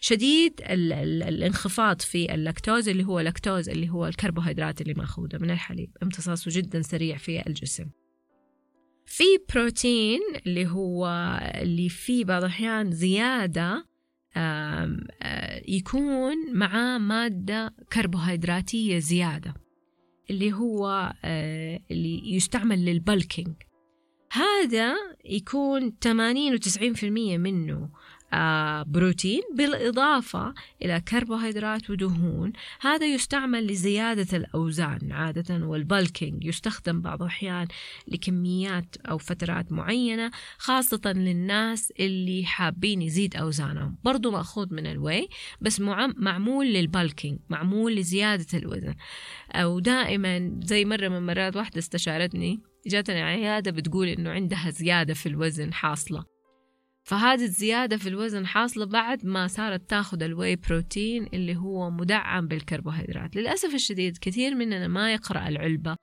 شديد 0.00 0.60
ال 0.60 0.92
ال 0.92 1.22
الانخفاض 1.22 2.00
في 2.00 2.34
اللاكتوز 2.34 2.88
اللي 2.88 3.04
هو 3.04 3.20
لاكتوز 3.20 3.68
اللي 3.68 3.88
هو 3.88 4.06
الكربوهيدرات 4.06 4.80
اللي 4.80 4.94
ماخوذة 4.94 5.38
من 5.38 5.50
الحليب. 5.50 5.90
امتصاصه 6.02 6.50
جدا 6.60 6.82
سريع 6.82 7.16
في 7.16 7.46
الجسم. 7.46 7.86
في 9.06 9.24
بروتين 9.54 10.20
اللي 10.46 10.66
هو 10.66 11.06
اللي 11.54 11.88
فيه 11.88 12.24
بعض 12.24 12.42
الأحيان 12.42 12.90
زيادة 12.90 13.86
آه، 14.36 14.96
يكون 15.68 16.36
معاه 16.52 16.98
مادة 16.98 17.74
كربوهيدراتية 17.92 18.98
زيادة. 18.98 19.65
اللي 20.30 20.52
هو 20.52 21.12
آه، 21.24 21.80
اللي 21.90 22.34
يستعمل 22.34 22.84
لل 22.84 22.98
bulking. 22.98 23.54
هذا 24.32 24.94
يكون 25.24 25.92
80 26.02 26.54
و 26.54 26.58
90% 26.58 27.38
منه. 27.38 27.90
بروتين 28.86 29.42
بالإضافة 29.54 30.54
إلى 30.82 31.00
كربوهيدرات 31.00 31.90
ودهون. 31.90 32.52
هذا 32.80 33.06
يستعمل 33.06 33.66
لزيادة 33.66 34.36
الأوزان 34.36 35.12
عادة 35.12 35.66
وال 35.66 35.83
bulking 35.83 36.44
يستخدم 36.44 37.00
بعض 37.00 37.22
الأحيان 37.22 37.66
لكميات 38.08 38.96
أو 39.10 39.18
فترات 39.18 39.72
معينة 39.72 40.30
خاصة 40.58 41.00
للناس 41.06 41.92
اللي 42.00 42.44
حابين 42.44 43.02
يزيد 43.02 43.36
أوزانهم. 43.36 43.98
برضو 44.04 44.30
مأخوذ 44.30 44.74
من 44.74 44.86
ال 44.86 44.94
whey 44.94 45.28
بس 45.60 45.80
معمول 46.16 46.66
لل 46.66 46.82
bulking 46.82 47.38
معمول 47.48 47.96
لزيادة 47.96 48.58
الوزن. 48.58 48.94
أو 49.52 49.78
دائما 49.80 50.60
زي 50.62 50.84
مرة 50.84 51.08
من 51.08 51.26
مرات 51.26 51.56
واحدة 51.56 51.78
استشارتني 51.78 52.60
جاتني 52.86 53.22
عيادة 53.22 53.70
بتقول 53.70 54.08
إنه 54.08 54.30
عندها 54.30 54.70
زيادة 54.70 55.14
في 55.14 55.28
الوزن 55.28 55.72
حاصلة. 55.72 56.35
فهذه 57.06 57.44
الزيادة 57.44 57.96
في 57.96 58.08
الوزن 58.08 58.46
حاصلة 58.46 58.84
بعد 58.84 59.26
ما 59.26 59.46
صارت 59.46 59.90
تاخذ 59.90 60.22
ال 60.22 60.56
whey 60.56 60.81
protein 60.81 61.26
اللي 61.34 61.56
هو 61.56 61.90
مدعم 61.90 62.48
بالكربوهيدرات. 62.48 63.36
للأسف 63.36 63.74
الشديد 63.74 64.18
كثير 64.20 64.54
مننا 64.54 64.88
ما 64.88 65.12
يقرأ 65.12 65.48
العلبة 65.48 65.96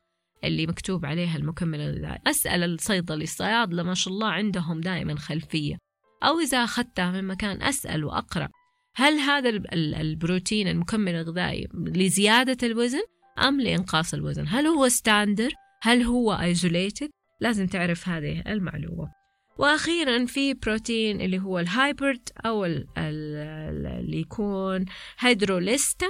اللي 0.44 0.68
مكتوب 0.68 1.06
عليها 1.06 1.38
المكمل 1.38 1.80
الغذائي. 1.80 2.20
أسأل 2.28 2.64
الصيدلي 2.64 3.24
الصيادلة 3.24 3.84
ما 3.84 3.94
شاء 3.94 4.14
الله 4.14 4.28
عندهم 4.28 4.82
دائما 4.82 5.16
خلفية. 5.16 5.78
أو 6.24 6.40
إذا 6.40 6.58
أخذتها 6.58 7.12
من 7.12 7.28
مكان 7.28 7.62
أسأل 7.62 8.06
وأقرأ 8.06 8.50
هل 8.96 9.14
هذا 9.14 9.50
البروتين 9.74 10.68
المكمل 10.68 11.16
الغذائي 11.16 11.68
لزيادة 11.74 12.68
الوزن 12.68 13.02
أم 13.48 13.62
لإنقاص 13.62 14.14
الوزن؟ 14.14 14.46
هل 14.48 14.68
هو 14.68 14.90
standard 14.90 15.50
هل 15.82 16.04
هو 16.04 16.34
isolated 16.34 17.10
لازم 17.42 17.68
تعرف 17.68 18.10
هذه 18.10 18.44
المعلومة. 18.48 19.23
وأخيرا 19.58 20.26
في 20.26 20.54
بروتين 20.54 21.22
اللي 21.22 21.40
هو 21.40 21.60
ال 21.60 21.70
hybrid 21.70 22.30
أو 22.46 22.66
اللي 22.66 24.20
يكون 24.20 24.86
hydrolysed. 25.20 26.08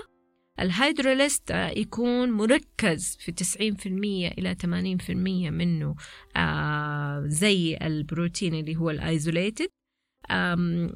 ال 0.60 0.70
hydrolysed 0.70 1.78
يكون 1.78 2.32
مركز 2.32 3.18
في 3.20 3.32
90% 3.32 4.38
إلى 4.38 4.56
80% 4.56 5.10
منه 5.50 5.96
آه 6.36 7.24
زي 7.28 7.78
البروتين 7.82 8.54
اللي 8.54 8.76
هو 8.76 8.90
ال 8.90 8.97
isolated. 8.97 9.68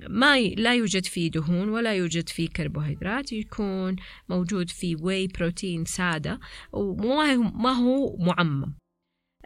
ما 0.10 0.40
لا 0.58 0.76
يوجد 0.76 1.06
فيه 1.06 1.32
دهون 1.32 1.70
ولا 1.70 1.94
يوجد 1.94 2.30
فيه 2.30 2.50
كربوهيدرات 2.50 3.32
يكون 3.32 3.96
موجود 4.30 4.70
في 4.70 4.96
whey 4.96 5.28
protein 5.28 5.86
سادة 5.86 6.40
وما 6.74 7.72
هو 7.72 8.18
مدعم. 8.18 8.76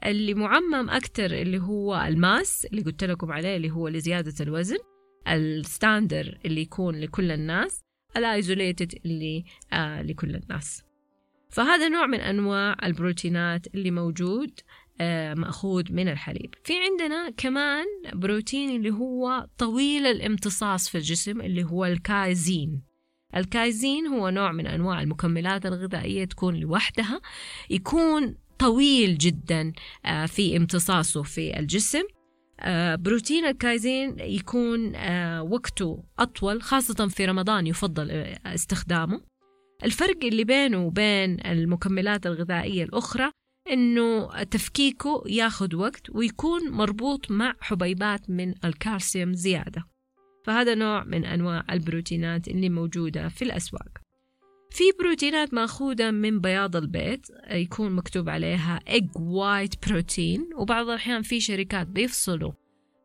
اللي 0.05 0.33
مدعم 0.33 0.89
أكتر 0.89 1.25
اللي 1.25 1.59
هو 1.59 2.05
ال 2.07 2.19
mass 2.19 2.65
اللي 2.65 2.81
قلت 2.81 3.03
لكم 3.03 3.31
عليه 3.31 3.55
اللي 3.55 3.71
هو 3.71 3.87
لزيادة 3.87 4.33
الوزن 4.41 4.77
ال 5.27 5.40
standard 5.40 6.37
اللي 6.45 6.61
يكون 6.61 6.99
لكل 6.99 7.31
الناس 7.31 7.81
ال 8.17 8.26
isolated 8.26 8.99
اللي 9.05 9.43
آه 9.73 10.01
لكل 10.01 10.35
الناس. 10.35 10.83
فهذا 11.49 11.89
نوع 11.89 12.05
من 12.05 12.19
أنواع 12.19 12.75
البروتينات 12.83 13.67
اللي 13.67 13.91
موجود 13.91 14.59
آه 15.01 15.33
مأخوذ 15.33 15.93
من 15.93 16.07
الحليب. 16.07 16.55
في 16.63 16.73
عندنا 16.83 17.29
كمان 17.37 17.85
بروتين 18.13 18.75
اللي 18.75 18.91
هو 18.91 19.47
طويل 19.57 20.05
الامتصاص 20.05 20.89
في 20.89 20.95
الجسم 20.95 21.41
اللي 21.41 21.63
هو 21.63 21.85
ال 21.85 21.97
casein. 21.97 22.81
ال 23.35 23.46
casein 23.46 24.07
هو 24.07 24.29
نوع 24.29 24.51
من 24.51 24.67
أنواع 24.67 25.01
المكملات 25.01 25.65
الغذائية 25.65 26.25
تكون 26.25 26.55
لوحدها 26.55 27.21
يكون 27.69 28.37
طويل 28.61 29.17
جدا 29.17 29.73
آه، 30.05 30.25
في 30.25 30.57
امتصاصه 30.57 31.23
في 31.23 31.59
الجسم. 31.59 32.03
آه، 32.59 32.95
بروتين 32.95 33.45
الكايزين 33.45 34.19
يكون 34.19 34.95
آه، 34.95 35.43
وقته 35.43 36.03
أطول 36.19 36.61
خاصة 36.61 37.07
في 37.07 37.25
رمضان 37.25 37.67
يفضل 37.67 38.11
استخدامه. 38.45 39.21
الفرق 39.83 40.23
اللي 40.23 40.43
بينه 40.43 40.85
وبين 40.85 41.45
المكملات 41.45 42.25
الغذائية 42.25 42.83
الأخرى 42.83 43.31
إنه 43.71 44.43
تفكيكه 44.43 45.23
ياخذ 45.25 45.75
وقت 45.75 46.09
ويكون 46.09 46.71
مربوط 46.71 47.31
مع 47.31 47.55
حبيبات 47.59 48.29
من 48.29 48.53
الكالسيوم 48.65 49.33
زيادة. 49.33 49.83
فهذا 50.45 50.75
نوع 50.75 51.03
من 51.03 51.25
أنواع 51.25 51.65
البروتينات 51.71 52.47
اللي 52.47 52.69
موجودة 52.69 53.29
في 53.29 53.41
الأسواق. 53.41 54.00
في 54.71 54.83
بروتينات 54.99 55.53
مأخوذة 55.53 56.11
من 56.11 56.41
بياض 56.41 56.75
البيض 56.75 57.19
يكون 57.51 57.91
مكتوب 57.91 58.29
عليها 58.29 58.79
egg 58.89 59.19
white 59.19 59.89
protein 59.89 60.55
وبعض 60.55 60.89
الأحيان 60.89 61.21
في 61.21 61.39
شركات 61.39 61.87
بيفصلوا. 61.87 62.51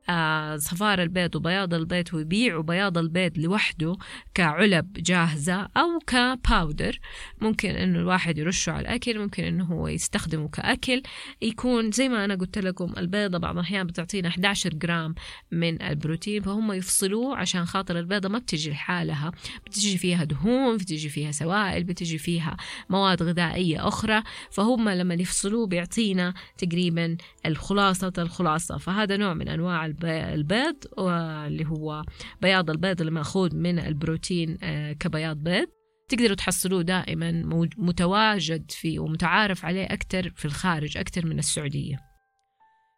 آه، 0.09 0.57
صفار 0.57 1.03
البيض 1.03 1.37
وبياض 1.37 1.75
البيض 1.75 2.15
ويبيعوا 2.15 2.63
بياض 2.63 2.99
البيض 2.99 3.39
لوحده 3.39 3.97
كعلب 4.35 4.93
جاهزة 4.93 5.69
أو 5.77 5.99
كباودر 6.07 6.99
ممكن 7.41 7.71
إنه 7.71 7.99
الواحد 7.99 8.39
يرشه 8.39 8.73
على 8.73 8.81
الأكل 8.81 9.19
ممكن 9.19 9.45
إنه 9.45 9.65
هو 9.65 9.89
يستخدمه 9.89 10.49
كأكل. 10.49 11.03
يكون 11.43 11.91
زي 11.91 12.09
ما 12.09 12.25
أنا 12.25 12.35
قلت 12.35 12.59
لكم 12.59 12.93
البيضة 12.99 13.39
بعض 13.39 13.55
الأحيان 13.55 13.87
بتعطينا 13.87 14.29
11 14.29 14.75
جرام 14.75 15.15
من 15.53 15.83
البروتين 15.83 16.43
فهم 16.43 16.73
يفصلوه 16.73 17.37
عشان 17.37 17.65
خاطر 17.65 17.99
البيضة 17.99 18.29
ما 18.29 18.39
بتجي 18.39 18.71
لحالها. 18.71 19.33
بتجي 19.67 19.99
فيها 19.99 20.25
دهون 20.25 20.77
بتجي 20.77 21.09
فيها 21.09 21.33
سوائل 21.33 21.85
بتجي 21.85 22.19
فيها 22.19 22.57
مواد 22.91 23.23
غذائية 23.23 23.89
أخرى. 23.89 24.23
فهم 24.51 24.89
لما 24.89 25.15
يفصلوه 25.15 25.67
بيعطينا 25.67 26.35
تقريبا 26.59 27.17
الخلاصة 27.47 28.13
الخلاصة 28.19 28.79
فهذا 28.79 29.17
نوع 29.17 29.35
من 29.35 29.49
أنواع 29.49 29.87
البيض 30.05 30.77
اللي 30.99 31.67
هو 31.67 32.03
بياض 32.43 32.71
البيض 32.71 33.01
اللي 33.01 33.13
مأخوذ 33.13 33.57
من 33.57 33.79
البروتين 33.79 34.59
آه، 34.63 34.93
كبياض 34.93 35.37
بيض. 35.37 35.67
تقدروا 36.09 36.35
تحصلوه 36.35 36.83
دائما 36.83 37.33
متواجد 37.79 38.71
فيه 38.71 38.99
ومتعارف 38.99 39.65
عليه 39.65 39.85
أكثر 39.85 40.33
في 40.37 40.45
الخارج 40.45 40.99
أكثر 40.99 41.27
من 41.27 41.39
السعودية. 41.39 41.97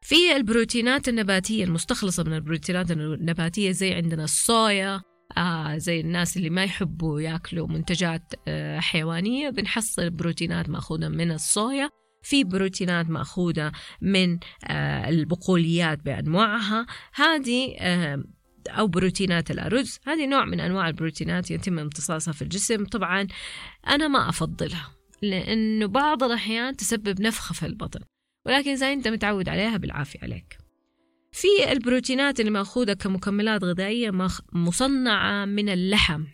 في 0.03 0.37
البروتينات 0.37 1.09
النباتية 1.09 1.65
المستخلصة 1.65 2.25
من 2.25 2.33
البروتينات 2.33 2.91
النباتية 2.91 3.71
زي 3.71 3.95
عندنا 3.95 4.25
الصويا 4.25 5.01
آه 5.37 5.77
زي 5.77 6.01
الناس 6.01 6.37
اللي 6.37 6.51
ما 6.51 6.65
يحبوا 6.65 7.21
ياكلوا 7.21 7.69
منتجات 7.69 8.23
آه 8.49 8.81
حيوانية 8.81 9.51
بنحصل 9.51 10.11
بروتينات 10.11 10.69
مأخوذة 10.69 11.09
من 11.09 11.33
الصويا. 11.33 11.91
في 12.23 12.45
بروتينات 12.45 13.11
مأخوذة 13.11 13.73
من 14.01 14.39
آه، 14.65 15.09
البقوليات 15.09 16.05
بأنواعها. 16.05 16.87
هذه 17.15 17.75
آه، 17.79 18.25
أو 18.69 18.87
بروتينات 18.87 19.51
الأرز. 19.51 19.99
هذه 20.07 20.27
نوع 20.27 20.45
من 20.45 20.61
أنواع 20.61 20.89
البروتينات 20.89 21.51
يتم 21.51 21.79
امتصاصها 21.79 22.33
في 22.33 22.43
الجسم. 22.43 22.85
طبعا 22.85 23.27
أنا 23.89 24.09
ما 24.09 24.29
أفضلها 24.29 24.91
لأنه 25.23 25.87
بعض 25.87 26.23
الأحيان 26.23 26.77
تسبب 26.77 27.21
نفخة 27.21 27.55
في 27.55 27.67
البطن. 27.67 28.01
ولكن 28.47 28.71
إذا 28.71 28.93
أنت 28.93 29.09
متعود 29.09 29.49
عليها 29.49 29.77
بالعافية 29.77 30.19
عليك. 30.23 30.59
في 31.33 31.73
البروتينات 31.73 32.41
اللي 32.41 32.51
مأخوذة 32.51 32.93
كمكملات 32.93 33.65
غذائية 33.65 34.11
مصنعة 34.53 35.45
من 35.45 35.69
اللحم. 35.69 36.25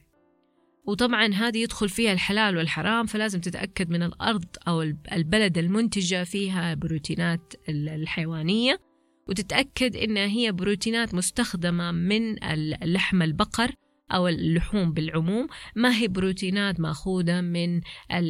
وطبعا 0.86 1.34
هذه 1.34 1.58
يدخل 1.58 1.88
فيها 1.88 2.12
الحلال 2.12 2.56
والحرام 2.56 3.06
فلازم 3.06 3.40
تتأكد 3.40 3.90
من 3.90 4.02
الأرض 4.02 4.44
أو 4.68 4.82
البلد 5.12 5.58
المنتجة 5.58 6.24
فيها 6.24 6.74
بروتينات 6.74 7.54
الحيوانية 7.68 8.80
وتتأكد 9.28 9.96
إنها 9.96 10.26
هي 10.26 10.52
بروتينات 10.52 11.14
مستخدمة 11.14 11.90
من 11.90 12.44
اللحم 12.82 13.22
البقر 13.22 13.74
أو 14.12 14.28
اللحوم 14.28 14.92
بالعموم 14.92 15.46
ما 15.76 15.96
هي 15.96 16.08
بروتينات 16.08 16.80
مأخوذة 16.80 17.40
من 17.40 17.80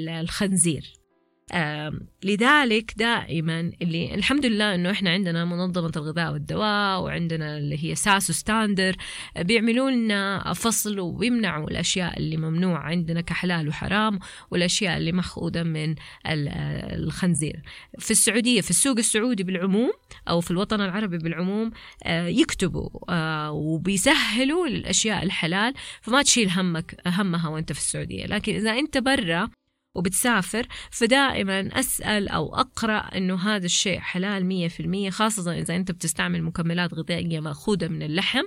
الخنزير. 0.09 1.04
لذلك 2.25 2.95
دائما 2.97 3.73
اللي 3.83 4.15
الحمد 4.15 4.47
لله 4.47 4.75
إنه 4.75 4.91
إحنا 4.91 5.11
عندنا 5.11 5.45
منظمة 5.45 5.93
الغذاء 5.97 6.33
والدواء 6.33 7.01
وعندنا 7.01 7.59
اللي 7.59 7.85
هي 7.85 7.95
ساسو 7.95 8.33
ستاندر 8.33 8.97
بيعملوا 9.39 9.91
لنا 9.91 10.53
فصل 10.53 11.01
وبيمنعوا 11.01 11.71
الأشياء 11.71 12.19
اللي 12.19 12.37
ممنوعه 12.37 12.83
عندنا 12.83 13.21
كحلال 13.21 13.69
وحرام 13.69 14.19
والأشياء 14.51 14.97
اللي 14.97 15.13
مأخوذة 15.13 15.63
من 15.63 15.95
الخنزير. 16.27 17.63
في 17.99 18.11
السعودية 18.11 18.61
في 18.61 18.71
السوق 18.71 18.99
السعودي 18.99 19.43
بالعموم 19.43 19.93
أو 20.29 20.41
في 20.41 20.51
الوطن 20.51 20.81
العربي 20.81 21.19
بالعموم 21.19 21.71
آه، 22.05 22.27
يكتبوا 22.27 22.89
آه، 23.09 23.51
وبيسهلوا 23.51 24.67
الأشياء 24.67 25.23
الحلال 25.23 25.75
فما 26.03 26.23
تشيل 26.23 26.51
همك 26.51 26.97
همها 27.07 27.49
وأنت 27.49 27.73
في 27.73 27.79
السعودية. 27.79 28.27
لكن 28.27 28.55
إذا 28.55 28.71
أنت 28.71 28.99
برا 28.99 29.51
وبتسافر 29.95 30.67
فدائما 30.91 31.81
أسأل 31.81 32.29
أو 32.29 32.55
أقرأ 32.55 32.99
أنه 32.99 33.35
هذا 33.35 33.65
الشيء 33.67 33.99
حلال 33.99 34.47
مية 34.47 34.69
في 34.69 34.81
المية 34.81 35.11
خاصة 35.11 35.59
إذا 35.59 35.77
أنت 35.77 35.91
بتستعمل 35.91 36.43
مكملات 36.43 36.95
غذائية 36.95 37.41
مأخوذة 37.41 37.89
من 37.89 38.03
اللحم 38.03 38.45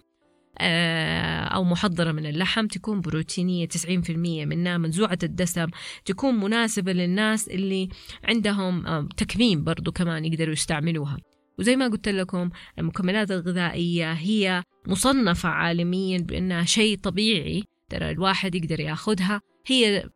آه، 0.59 1.43
أو 1.43 1.63
محضرة 1.63 2.11
من 2.11 2.25
اللحم 2.25 2.67
تكون 2.67 3.01
بروتينية 3.01 3.67
90% 3.67 4.09
منها 4.45 4.77
منزوعة 4.77 5.19
الدسم 5.23 5.67
تكون 6.05 6.35
مناسبة 6.35 6.91
للناس 6.91 7.47
اللي 7.47 7.89
عندهم 8.23 9.07
تكميم 9.07 9.63
برضو 9.63 9.91
كمان 9.91 10.25
يقدروا 10.25 10.53
يستعملوها. 10.53 11.17
وزي 11.59 11.75
ما 11.75 11.87
قلت 11.87 12.09
لكم 12.09 12.49
المكملات 12.79 13.31
الغذائية 13.31 14.13
هي 14.13 14.63
مصنفة 14.87 15.49
عالميا 15.49 16.17
بأنها 16.17 16.63
شيء 16.63 16.97
طبيعي 16.97 17.63
ترى 17.89 18.11
الواحد 18.11 18.55
يقدر 18.55 18.79
يأخذها 18.79 19.41
هي 19.65 19.97
آه، 19.97 20.09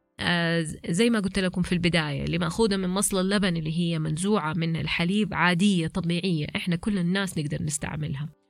زي 0.90 1.10
ما 1.10 1.20
قلت 1.20 1.40
لكم 1.40 1.62
في 1.62 1.72
البداية 1.72 2.24
اللي 2.24 2.38
مأخوذة 2.38 2.78
من 2.78 2.90
مصل 2.90 3.20
اللبن 3.20 3.58
اللي 3.58 3.80
هي 3.80 4.00
منزوعة 4.00 4.54
من 4.54 4.76
الحليب 4.76 5.34
عادية 5.34 5.88
طبيعية 5.88 6.48
إحنا 6.56 6.76
كل 6.76 6.98
الناس 6.98 7.38
نقدر 7.38 7.64
نستعملها. 7.64 8.41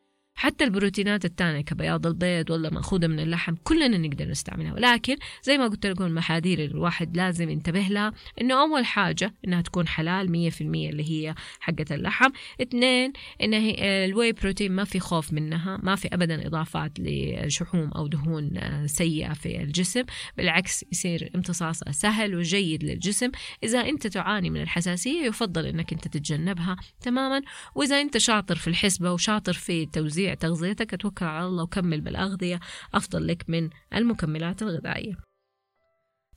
حتى 0.41 0.63
البروتينات 0.63 1.25
الثانية 1.25 1.61
كبياض 1.61 2.07
البيض 2.07 2.49
ولا 2.49 2.69
مأخوذة 2.69 3.07
من 3.07 3.19
اللحم 3.19 3.55
كلنا 3.63 3.97
نقدر 3.97 4.25
نستعملها. 4.25 4.73
ولكن 4.73 5.15
زي 5.43 5.57
ما 5.57 5.67
قلت 5.67 5.85
لكم 5.85 6.03
المحاذير 6.03 6.59
اللي 6.59 6.71
الواحد 6.71 7.17
لازم 7.17 7.49
ينتبه 7.49 7.79
لها 7.79 8.13
إنه 8.41 8.61
أول 8.61 8.85
حاجة 8.85 9.33
إنها 9.47 9.61
تكون 9.61 9.87
حلال 9.87 10.31
مية 10.31 10.49
في 10.49 10.61
المية 10.61 10.89
اللي 10.89 11.11
هي 11.11 11.35
حقة 11.59 11.85
اللحم. 11.91 12.29
اثنين 12.61 13.13
إن 13.41 13.53
الواي 13.79 14.31
بروتين 14.31 14.71
ما 14.71 14.83
في 14.83 14.99
خوف 14.99 15.33
منها 15.33 15.79
ما 15.83 15.95
في 15.95 16.07
أبدا 16.07 16.47
إضافات 16.47 16.91
لشحوم 16.99 17.91
أو 17.91 18.07
دهون 18.07 18.57
آه، 18.57 18.85
سيئة 18.85 19.33
في 19.33 19.61
الجسم. 19.61 20.03
بالعكس 20.37 20.85
يصير 20.91 21.31
امتصاصها 21.35 21.91
سهل 21.91 22.35
وجيد 22.35 22.83
للجسم. 22.83 23.31
إذا 23.63 23.79
أنت 23.79 24.07
تعاني 24.07 24.49
من 24.49 24.61
الحساسية 24.61 25.25
يفضل 25.25 25.65
إنك 25.65 25.93
أنت 25.93 26.07
تتجنبها 26.07 26.75
تماما. 27.01 27.41
وإذا 27.75 28.01
أنت 28.01 28.17
شاطر 28.17 28.55
في 28.55 28.67
الحسبة 28.67 29.13
وشاطر 29.13 29.53
في 29.53 29.85
توزيع 29.85 30.30
تغذيتك 30.33 31.01
توكل 31.01 31.25
على 31.25 31.47
الله 31.47 31.63
وكمل 31.63 32.01
بالأغذية 32.01 32.59
أفضل 32.93 33.27
لك 33.27 33.45
من 33.47 33.69
المكملات 33.95 34.61
الغذائية. 34.61 35.13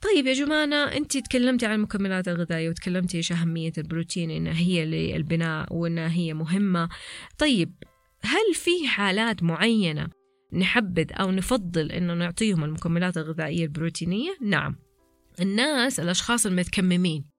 طيب 0.01 0.27
يا 0.27 0.33
جمانة 0.33 0.75
أنت 0.75 1.17
تكلمتي 1.17 1.65
عن 1.65 1.75
المكملات 1.75 2.27
الغذائية 2.27 2.69
وتكلمتي 2.69 3.17
إيش 3.17 3.31
أهمية 3.31 3.73
البروتين 3.77 4.31
إنها 4.31 4.53
هي 4.53 4.85
للبناء 4.85 5.73
وإنها 5.73 6.09
هي 6.09 6.33
مهمة. 6.33 6.89
طيب 7.37 7.73
هل 8.21 8.53
في 8.53 8.87
حالات 8.87 9.43
معينة 9.43 10.07
نحبذ 10.53 11.07
أو 11.11 11.31
نفضل 11.31 11.91
إنه 11.91 12.13
نعطيهم 12.13 12.63
المكملات 12.63 13.17
الغذائية 13.17 13.63
البروتينية؟ 13.63 14.37
نعم. 14.41 14.75
الناس 15.41 15.99
الأشخاص 15.99 16.45
المتكممين 16.45 17.34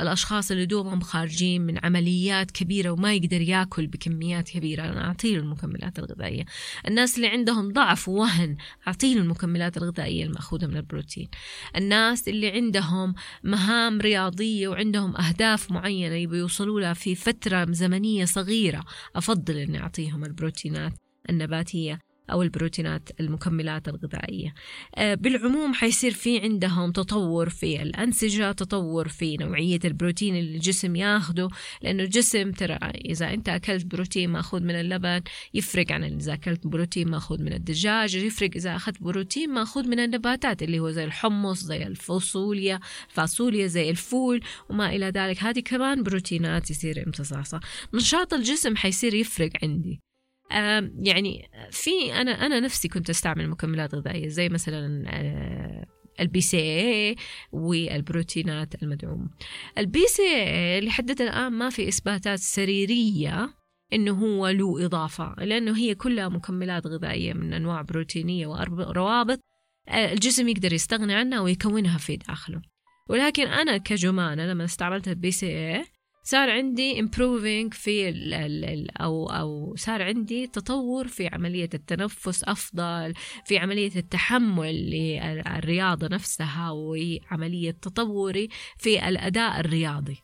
الأشخاص 0.00 0.50
اللي 0.50 0.66
دوبهم 0.66 1.00
خارجين 1.00 1.62
من 1.62 1.78
عمليات 1.84 2.50
كبيرة 2.50 2.90
وما 2.90 3.14
يقدر 3.14 3.40
ياكل 3.40 3.86
بكميات 3.86 4.48
كبيرة. 4.48 4.82
أنا 4.82 5.04
أعطيه 5.06 5.36
المكملات 5.36 5.98
الغذائية. 5.98 6.44
الناس 6.88 7.16
اللي 7.16 7.28
عندهم 7.28 7.72
ضعف 7.72 8.08
ووهن 8.08 8.56
أعطيه 8.88 9.16
المكملات 9.16 9.76
الغذائية 9.76 10.24
المأخوذة 10.24 10.66
من 10.66 10.76
البروتين. 10.76 11.28
الناس 11.76 12.28
اللي 12.28 12.50
عندهم 12.50 13.14
مهام 13.42 14.00
رياضية 14.00 14.68
وعندهم 14.68 15.16
أهداف 15.16 15.70
معينة 15.70 16.14
يبوا 16.14 16.36
يوصلوا 16.36 16.80
لها 16.80 16.92
في 16.92 17.14
فترة 17.14 17.66
زمنية 17.70 18.24
صغيرة 18.24 18.84
أفضل 19.16 19.56
أني 19.56 19.80
أعطيهم 19.80 20.24
البروتينات 20.24 20.92
النباتية. 21.30 22.11
أو 22.32 22.42
البروتينات 22.42 23.08
المكملات 23.20 23.88
الغذائية. 23.88 24.54
آه، 24.94 25.14
بالعموم 25.14 25.74
حيصير 25.74 26.10
في 26.12 26.40
عندهم 26.40 26.92
تطور 26.92 27.48
في 27.48 27.82
الأنسجة 27.82 28.52
تطور 28.52 29.08
في 29.08 29.36
نوعية 29.36 29.80
البروتين 29.84 30.36
اللي 30.36 30.56
الجسم 30.56 30.96
ياخده 30.96 31.48
لأنه 31.82 32.02
الجسم 32.02 32.52
ترى 32.52 32.78
إذا 32.94 33.34
أنت 33.34 33.48
أكلت 33.48 33.86
بروتين 33.86 34.30
مأخوذ 34.30 34.60
من 34.60 34.74
اللبن 34.74 35.20
يفرق 35.54 35.92
عن 35.92 36.04
إذا 36.04 36.32
أكلت 36.32 36.66
بروتين 36.66 37.10
مأخوذ 37.10 37.42
من 37.42 37.52
الدجاج 37.52 38.14
يفرق 38.14 38.50
إذا 38.56 38.76
أخذت 38.76 39.02
بروتين 39.02 39.50
مأخوذ 39.50 39.88
من 39.88 39.98
النباتات 40.00 40.62
اللي 40.62 40.78
هو 40.80 40.90
زي 40.90 41.04
الحمص 41.04 41.64
زي 41.64 41.82
الفاصوليا 41.86 42.80
الفاصوليا 43.10 43.66
زي 43.66 43.90
الفول 43.90 44.40
وما 44.68 44.96
إلى 44.96 45.06
ذلك. 45.06 45.42
هذه 45.42 45.60
كمان 45.60 46.02
بروتينات 46.02 46.70
يصير 46.70 47.06
امتصاصها. 47.06 47.60
نشاط 47.94 48.34
الجسم 48.34 48.76
حيصير 48.76 49.14
يفرق 49.14 49.50
عندي. 49.62 50.11
يعني 50.50 51.50
في 51.70 52.12
أنا 52.12 52.30
أنا 52.30 52.60
نفسي 52.60 52.88
كنت 52.88 53.10
أستعمل 53.10 53.48
مكملات 53.48 53.94
غذائية 53.94 54.28
زي 54.28 54.48
مثلا 54.48 55.04
آه، 55.08 55.86
ال 56.20 56.40
BCAA 56.40 57.16
والبروتينات 57.52 58.82
المدعومه 58.82 59.30
ال 59.78 60.06
BCAA 60.06 60.80
لحد 60.80 61.20
الآن 61.20 61.52
ما 61.52 61.70
في 61.70 61.88
إثباتات 61.88 62.38
سريرية 62.38 63.54
إنه 63.92 64.12
هو 64.12 64.48
له 64.48 64.84
إضافة 64.84 65.34
لأنه 65.38 65.76
هي 65.76 65.94
كلها 65.94 66.28
مكملات 66.28 66.86
غذائية 66.86 67.32
من 67.32 67.52
أنواع 67.52 67.82
بروتينية 67.82 68.46
وروابط 68.46 69.40
آه، 69.88 70.12
الجسم 70.12 70.48
يقدر 70.48 70.72
يستغني 70.72 71.14
عنها 71.14 71.40
ويكونها 71.40 71.98
في 71.98 72.16
داخله. 72.16 72.62
ولكن 73.08 73.46
أنا 73.46 73.76
كجمانه 73.76 74.46
لما 74.46 74.64
استعملت 74.64 75.08
ال 75.08 75.30
BCAA 75.30 75.84
صار 76.24 76.50
عندي 76.50 77.02
improving 77.02 77.74
في 77.74 78.08
ال 78.08 78.34
ال 78.34 78.98
أو 78.98 79.26
أو 79.26 79.76
صار 79.76 80.02
عندي 80.02 80.46
تطور 80.46 81.08
في 81.08 81.26
عملية 81.26 81.68
التنفس 81.74 82.44
أفضل 82.44 83.14
في 83.44 83.58
عملية 83.58 83.96
التحمل 83.96 84.90
للرياضة 84.90 86.08
نفسها 86.08 86.70
وعملية 86.70 87.70
تطوري 87.70 88.48
في 88.78 89.08
الأداء 89.08 89.60
الرياضي. 89.60 90.16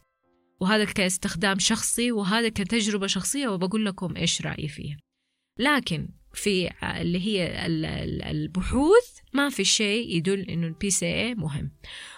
وهذا 0.61 0.85
كاستخدام 0.85 1.59
شخصي 1.59 2.13
وهذا 2.13 2.49
كتجربة 2.49 3.07
شخصية 3.07 3.49
وبقول 3.49 3.85
لكم 3.85 4.17
إيش 4.17 4.43
رأيي 4.43 4.69
فيها. 4.69 4.97
لكن 5.59 6.09
في 6.39 6.71
اللي 7.01 7.27
هي 7.27 7.67
البحوث 8.31 9.19
ما 9.33 9.49
في 9.49 9.65
شيء 9.65 10.17
يدل 10.17 10.41
إنه 10.41 10.67
ال 10.67 10.91
BCA 10.91 11.35
مهم. 11.35 11.71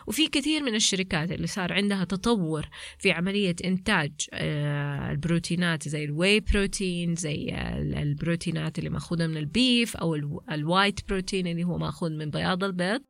وفي 0.07 0.29
كثير 0.29 0.63
من 0.63 0.75
الشركات 0.75 1.33
اللي 1.33 1.47
صار 1.47 1.73
عندها 1.73 2.05
تطور 2.05 2.69
في 2.99 3.13
عملية 3.13 3.57
إنتاج 3.65 4.13
آه، 4.33 5.11
البروتينات 5.11 5.89
زي 5.89 6.05
ال 6.05 6.41
whey 6.41 6.68
protein 6.68 7.15
زي 7.15 7.55
البروتينات 7.77 8.79
اللي 8.79 8.91
مأخوذة 8.91 9.27
من 9.27 9.37
ال 9.37 9.49
beef 9.49 9.97
أو 9.97 10.15
ال 10.51 10.60
white 10.60 11.09
protein 11.09 11.47
اللي 11.47 11.65
هو 11.65 11.79
مأخوذ 11.79 12.11
من 12.11 12.31
بياض 12.31 12.65
البيض. 12.65 13.01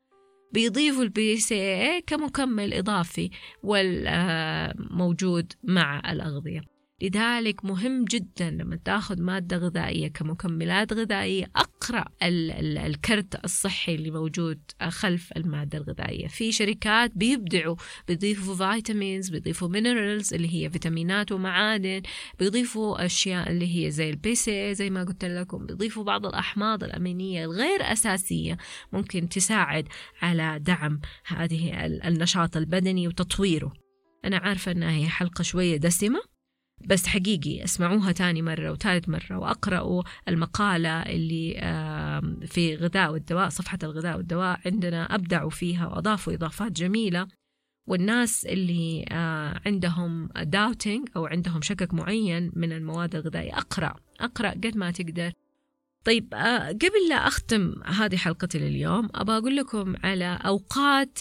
بيضيفوا 0.53 1.03
ال 1.03 1.37
BCA 1.37 2.03
كمكمل 2.07 2.75
إضافي 2.75 3.31
والموجود 3.62 5.53
مع 5.64 6.12
الأغذية. 6.12 6.80
لذلك 7.03 7.65
مهم 7.65 8.05
جدا 8.05 8.51
لما 8.51 8.77
تأخذ 8.85 9.23
مادة 9.23 9.57
غذائية 9.57 10.09
كمكملات 10.09 10.93
غذائية 10.93 11.51
أقرأ 11.57 12.05
ال 12.23 12.51
ال 12.51 12.79
الكرت 12.79 13.45
الصحي 13.45 13.95
اللي 13.95 14.11
موجود 14.11 14.61
خلف 14.89 15.33
المادة 15.37 15.79
الغذائية. 15.79 16.27
في 16.27 16.53
شركات 16.53 17.13
بيبدعوا 17.15 17.77
بيضيفوا 18.09 18.55
vitamins 18.55 19.29
بيضيفوا 19.29 19.69
minerals 19.69 20.35
اللي 20.35 20.55
هي 20.55 20.71
فيتامينات 20.71 21.33
ومعادن 21.33 22.03
بيضيفوا 22.39 23.05
أشياء 23.07 23.51
اللي 23.51 23.87
هي 23.87 23.91
زي 23.91 24.11
ال 24.11 24.35
BC 24.35 24.75
زي 24.75 24.91
ما 24.91 25.05
قلت 25.05 25.25
لكم 25.25 25.67
بيضيفوا 25.67 26.05
بعض 26.05 26.27
الأحماض 26.27 26.85
الأمينية 26.85 27.45
الغير 27.45 27.93
أساسية 27.93 28.57
ممكن 28.93 29.29
تساعد 29.29 29.89
على 30.23 30.59
دعم 30.59 31.01
هذه 31.27 31.87
النشاط 31.87 32.57
البدني 32.57 33.09
وتطويره. 33.09 33.73
أنا 34.25 34.37
عارفة 34.37 34.73
أنها 34.73 34.91
هي 34.91 35.09
حلقة 35.09 35.43
شوية 35.43 35.77
دسمة 35.77 36.30
بس 36.87 37.07
حقيقي 37.07 37.64
اسمعوها 37.64 38.12
تاني 38.12 38.43
مرة 38.43 38.71
وثالث 38.71 39.09
مرة 39.09 39.38
وأقرأوا 39.38 40.03
المقالة 40.29 41.03
اللي 41.03 41.55
في 42.47 42.77
غذاء 42.77 43.12
والدواء 43.12 43.49
صفحة 43.49 43.79
الغذاء 43.83 44.16
والدواء 44.16 44.61
عندنا 44.66 45.14
أبدعوا 45.14 45.51
فيها 45.51 45.87
وأضافوا 45.87 46.33
إضافات 46.35 46.73
جميلة. 46.73 47.29
والناس 47.87 48.47
اللي 48.47 49.05
عندهم 49.66 50.29
داوتينج 50.43 51.09
أو 51.16 51.27
عندهم 51.27 51.62
شكك 51.62 51.95
معين 51.95 52.53
من 52.57 52.73
المواد 52.73 53.14
الغذائية 53.16 53.59
أقرأ 53.59 53.95
أقرأ 54.21 54.51
قد 54.51 54.77
ما 54.77 54.90
تقدر. 54.90 55.33
طيب 56.05 56.35
قبل 56.69 57.09
لا 57.09 57.14
أختم 57.29 57.75
هذه 57.85 58.16
حلقتي 58.16 58.59
لليوم 58.59 59.09
أبغى 59.14 59.38
أقول 59.38 59.57
لكم 59.57 59.95
على 60.05 60.38
أوقات 60.45 61.19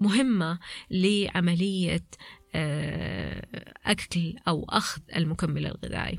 مهمة 0.00 0.58
لعملية 0.90 2.04
أكل 3.84 4.34
أو 4.48 4.64
أخذ 4.68 5.02
المكمل 5.16 5.66
الغذائي. 5.66 6.18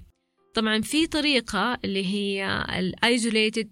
طبعا 0.54 0.82
في 0.82 1.08
طريقة 1.08 1.80
اللي 1.86 2.06
هي 2.06 2.66
الايزوليتد 2.80 3.70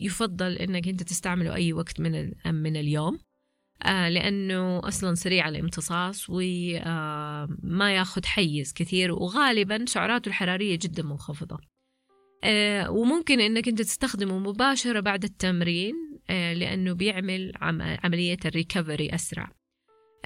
يفضل 0.00 0.52
إنك 0.52 0.88
أنت 0.88 1.02
تستعمله 1.02 1.54
أي 1.54 1.72
وقت 1.72 2.00
من 2.00 2.32
من 2.46 2.76
اليوم. 2.76 3.18
آه 3.82 4.08
لأنه 4.08 4.88
أصلا 4.88 5.14
سريع 5.14 5.48
الامتصاص 5.48 6.30
وما 6.30 7.88
آه 7.88 7.90
يأخذ 7.90 8.24
حيز 8.24 8.72
كثير 8.72 9.12
وغالبا 9.12 9.84
سعراته 9.88 10.28
الحرارية 10.28 10.78
جدا 10.82 11.02
منخفضة. 11.02 11.58
آه 12.44 12.90
وممكن 12.90 13.40
إنك 13.40 13.68
أنت 13.68 13.82
تستخدمه 13.82 14.38
مباشرة 14.38 15.00
بعد 15.00 15.24
التمرين 15.24 15.94
آه 16.30 16.52
لأنه 16.52 16.92
بيعمل 16.92 17.52
عملية 18.04 18.38
ال 18.44 18.52
recovery 18.52 19.14
أسرع. 19.14 19.50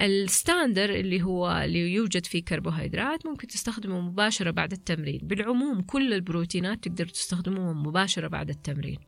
ال 0.01 0.11
standard 0.11 0.89
اللي 0.89 1.21
هو 1.23 1.51
اللي 1.51 1.93
يوجد 1.93 2.25
فيه 2.25 2.43
كربوهيدرات 2.43 3.25
ممكن 3.25 3.47
تستخدمه 3.47 4.01
مباشرة 4.01 4.51
بعد 4.51 4.71
التمرين. 4.71 5.19
بالعموم 5.23 5.81
كل 5.81 6.13
البروتينات 6.13 6.83
تقدر 6.83 7.07
تستخدموها 7.07 7.73
مباشرة 7.73 8.27
بعد 8.27 8.49
التمرين. 8.49 8.99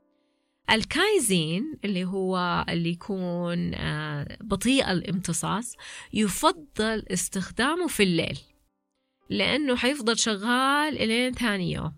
الكايزين 0.72 1.74
اللي 1.86 2.06
هو 2.06 2.66
اللي 2.70 2.90
يكون 2.90 3.74
آه، 3.74 4.38
بطيء 4.42 4.92
الامتصاص 4.92 5.76
يفضل 6.14 7.06
استخدامه 7.12 7.88
في 7.88 8.04
الليل 8.04 8.40
لأنه 9.30 9.76
حيفضل 9.76 10.18
شغال 10.18 10.98
إلين 11.02 11.34
ثاني 11.34 11.72
يوم. 11.72 11.94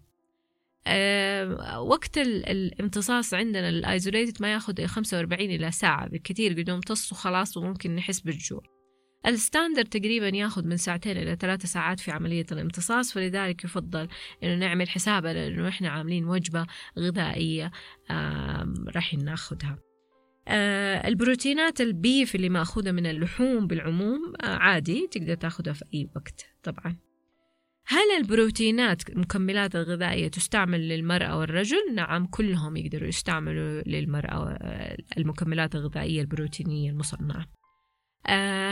أه 0.88 1.82
وقت 1.82 2.18
الامتصاص 2.18 3.34
عندنا 3.34 3.70
ال 3.70 3.78
isolated 3.78 4.42
ما 4.42 4.54
ياخذ 4.54 4.86
45 4.86 5.50
إلى 5.50 5.72
ساعة 5.72 6.08
بالكثير 6.08 6.52
قد 6.52 6.70
يمتص 6.70 7.12
وخلاص 7.12 7.58
وممكن 7.58 7.96
نحس 7.96 8.20
بالجوع. 8.20 8.62
ال 9.28 9.34
standard 9.34 9.86
تقريبا 9.86 10.28
ياخذ 10.28 10.68
من 10.68 10.78
ساعتين 10.78 11.18
إلى 11.18 11.36
ثلاثة 11.36 11.68
ساعات 11.68 12.00
في 12.00 12.12
عملية 12.12 12.46
الامتصاص 12.52 13.14
فلذلك 13.14 13.64
يفضل 13.64 14.08
إنه 14.44 14.56
نعمل 14.56 14.90
حسابنا 14.90 15.50
لأنه 15.50 15.68
إحنا 15.68 15.90
عاملين 15.90 16.26
وجبة 16.26 16.66
غذائية 17.00 17.72
راح 18.96 19.14
ناخذها. 19.14 19.78
آه 20.48 21.08
البروتينات 21.08 21.82
ال 21.82 21.93
beef 21.93 22.36
اللي 22.36 22.50
مأخوذة 22.50 22.92
من 22.92 23.06
اللحوم 23.06 23.68
بالعموم 23.68 24.34
آه 24.42 24.56
عادي 24.56 25.08
تقدر 25.12 25.36
تاخذها 25.36 25.74
في 25.74 25.86
أي 25.94 26.10
وقت 26.16 26.46
طبعا. 26.64 26.98
هل 27.88 28.18
البروتينات 28.18 29.10
المكملات 29.10 29.76
الغذائية 29.76 30.28
تستعمل 30.28 30.90
للمرأة 30.90 31.38
والرجل؟ 31.38 31.96
نعم 31.96 32.26
كلهم 32.26 32.78
يقدروا 32.78 33.08
يستعملوا 33.08 33.82
للمرأة 33.86 34.58
المكملات 35.18 35.76
الغذائية 35.76 36.22
البروتينية 36.22 36.92
المصنعة. 36.92 37.42
آه، 37.42 37.63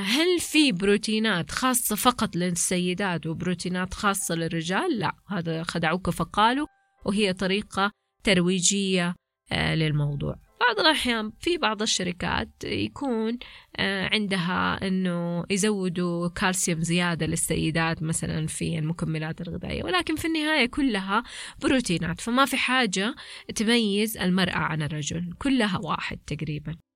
هل 0.02 0.40
في 0.40 0.72
بروتينات 0.72 1.52
خاصة 1.52 1.96
فقط 1.96 2.36
للسيدات 2.36 3.28
وبروتينات 3.28 3.94
خاصة 3.94 4.36
للرجال؟ 4.36 5.00
لا 5.00 5.16
هذا 5.28 5.64
خدعوك 5.64 6.10
فقالوا 6.10 6.68
وهي 7.06 7.34
طريقة 7.34 7.92
ترويجية 8.24 9.16
آه، 9.52 9.76
للموضوع 9.76 10.36
بعض 10.60 10.80
الأحيان 10.80 11.32
في 11.40 11.58
بعض 11.58 11.82
الشركات 11.82 12.50
يكون 12.64 13.38
آه، 13.78 14.10
عندها 14.14 14.88
أنه 14.88 15.44
يزودوا 15.50 16.28
كالسيوم 16.28 16.82
زيادة 16.82 17.26
للسيدات 17.26 18.04
مثلا 18.04 18.48
في 18.48 18.80
المكملات 18.80 19.42
الغذائية 19.42 19.84
ولكن 19.84 20.16
في 20.16 20.26
النهاية 20.26 20.66
كلها 20.66 21.24
بروتينات 21.62 22.22
فما 22.22 22.46
في 22.46 22.58
حاجة 22.58 23.16
تميز 23.56 24.18
المرأة 24.18 24.58
عن 24.58 24.82
الرجل 24.82 25.34
كلها 25.40 25.80
واحد 25.84 26.18
تقريبا 26.28 26.72
آه، 26.72 26.91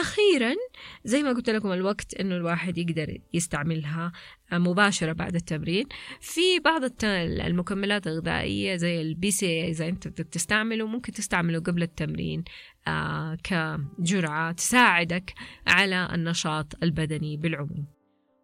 أخيرا 0.00 0.54
زي 1.04 1.22
ما 1.22 1.32
قلت 1.32 1.50
لكم 1.50 1.72
الوقت 1.72 2.14
إنه 2.14 2.36
الواحد 2.36 2.78
يقدر 2.78 3.18
يستعملها 3.34 4.12
مباشرة 4.52 5.12
بعد 5.12 5.34
التمرين. 5.34 5.86
في 6.20 6.60
بعض 6.64 6.82
المكملات 7.04 8.06
الغذائية 8.06 8.76
زي 8.76 9.00
البي 9.00 9.30
سي 9.30 9.68
إذا 9.68 9.88
أنت 9.88 10.08
بدك 10.08 10.28
تستعمله 10.28 10.86
ممكن 10.86 11.12
تستعمله 11.12 11.60
قبل 11.60 11.82
التمرين 11.82 12.44
آه، 12.88 13.38
كجرعة 13.44 14.52
تساعدك 14.52 15.34
على 15.66 16.08
النشاط 16.12 16.82
البدني 16.82 17.36
بالعموم. 17.36 17.95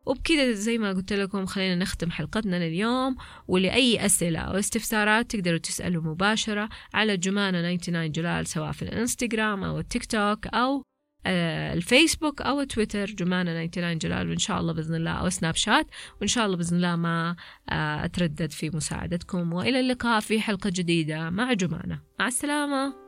وبكذا 0.07 0.53
زي 0.53 0.79
ما 0.79 0.93
قلت 0.93 1.13
لكم 1.13 1.47
خلينا 1.47 1.75
نختم 1.75 2.11
حلقتنا 2.11 2.69
لليوم 2.69 3.17
ولأي 3.49 4.07
أسئلة 4.07 4.39
أو 4.39 4.59
استفسارات 4.59 5.31
تقدروا 5.31 5.59
تسألوا 5.59 6.03
مباشرة 6.03 6.69
على 6.95 7.17
جمانة 7.17 7.77
99 7.77 8.13
جلال 8.13 8.47
سواء 8.47 8.73
في 8.73 8.83
الإنستغرام 8.83 9.65
أو 9.65 9.79
التيك 9.79 10.05
توك 10.05 10.47
أو 10.47 10.83
آه، 11.27 11.75
الفيسبوك 11.75 12.43
أو 12.43 12.65
تويتر 12.65 13.07
جمانة 13.07 13.67
99 13.67 13.99
جلال 13.99 14.29
وإن 14.29 14.39
شاء 14.39 14.61
الله 14.61 14.73
بإذن 14.73 14.95
الله 14.95 15.11
أو 15.11 15.29
سناب 15.29 15.55
شات 15.55 15.87
وإن 16.21 16.29
شاء 16.29 16.47
الله 16.47 16.57
بإذن 16.57 16.77
الله 16.77 16.97
ما 16.97 17.37
آه، 17.71 18.05
أتردد 18.05 18.51
في 18.51 18.71
مساعدتكم 18.71 19.53
وإلى 19.53 19.81
اللقاء 19.81 20.21
في 20.21 20.41
حلقة 20.41 20.71
جديدة 20.71 21.31
مع 21.31 21.53
جمانة 21.53 22.01
مع 22.21 22.27
السلامة. 22.29 23.02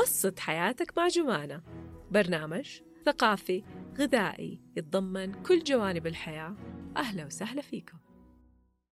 بسط 0.00 0.38
حياتك 0.38 0.98
مع 0.98 1.08
جمانة. 1.08 1.62
برنامج 2.10 2.80
ثقافي 3.04 3.64
غذائي 3.98 4.60
يتضمن 4.76 5.42
كل 5.42 5.62
جوانب 5.62 6.06
الحياة. 6.06 6.56
أهلا 6.96 7.26
وسهلا 7.26 7.62
فيكم. 7.62 7.98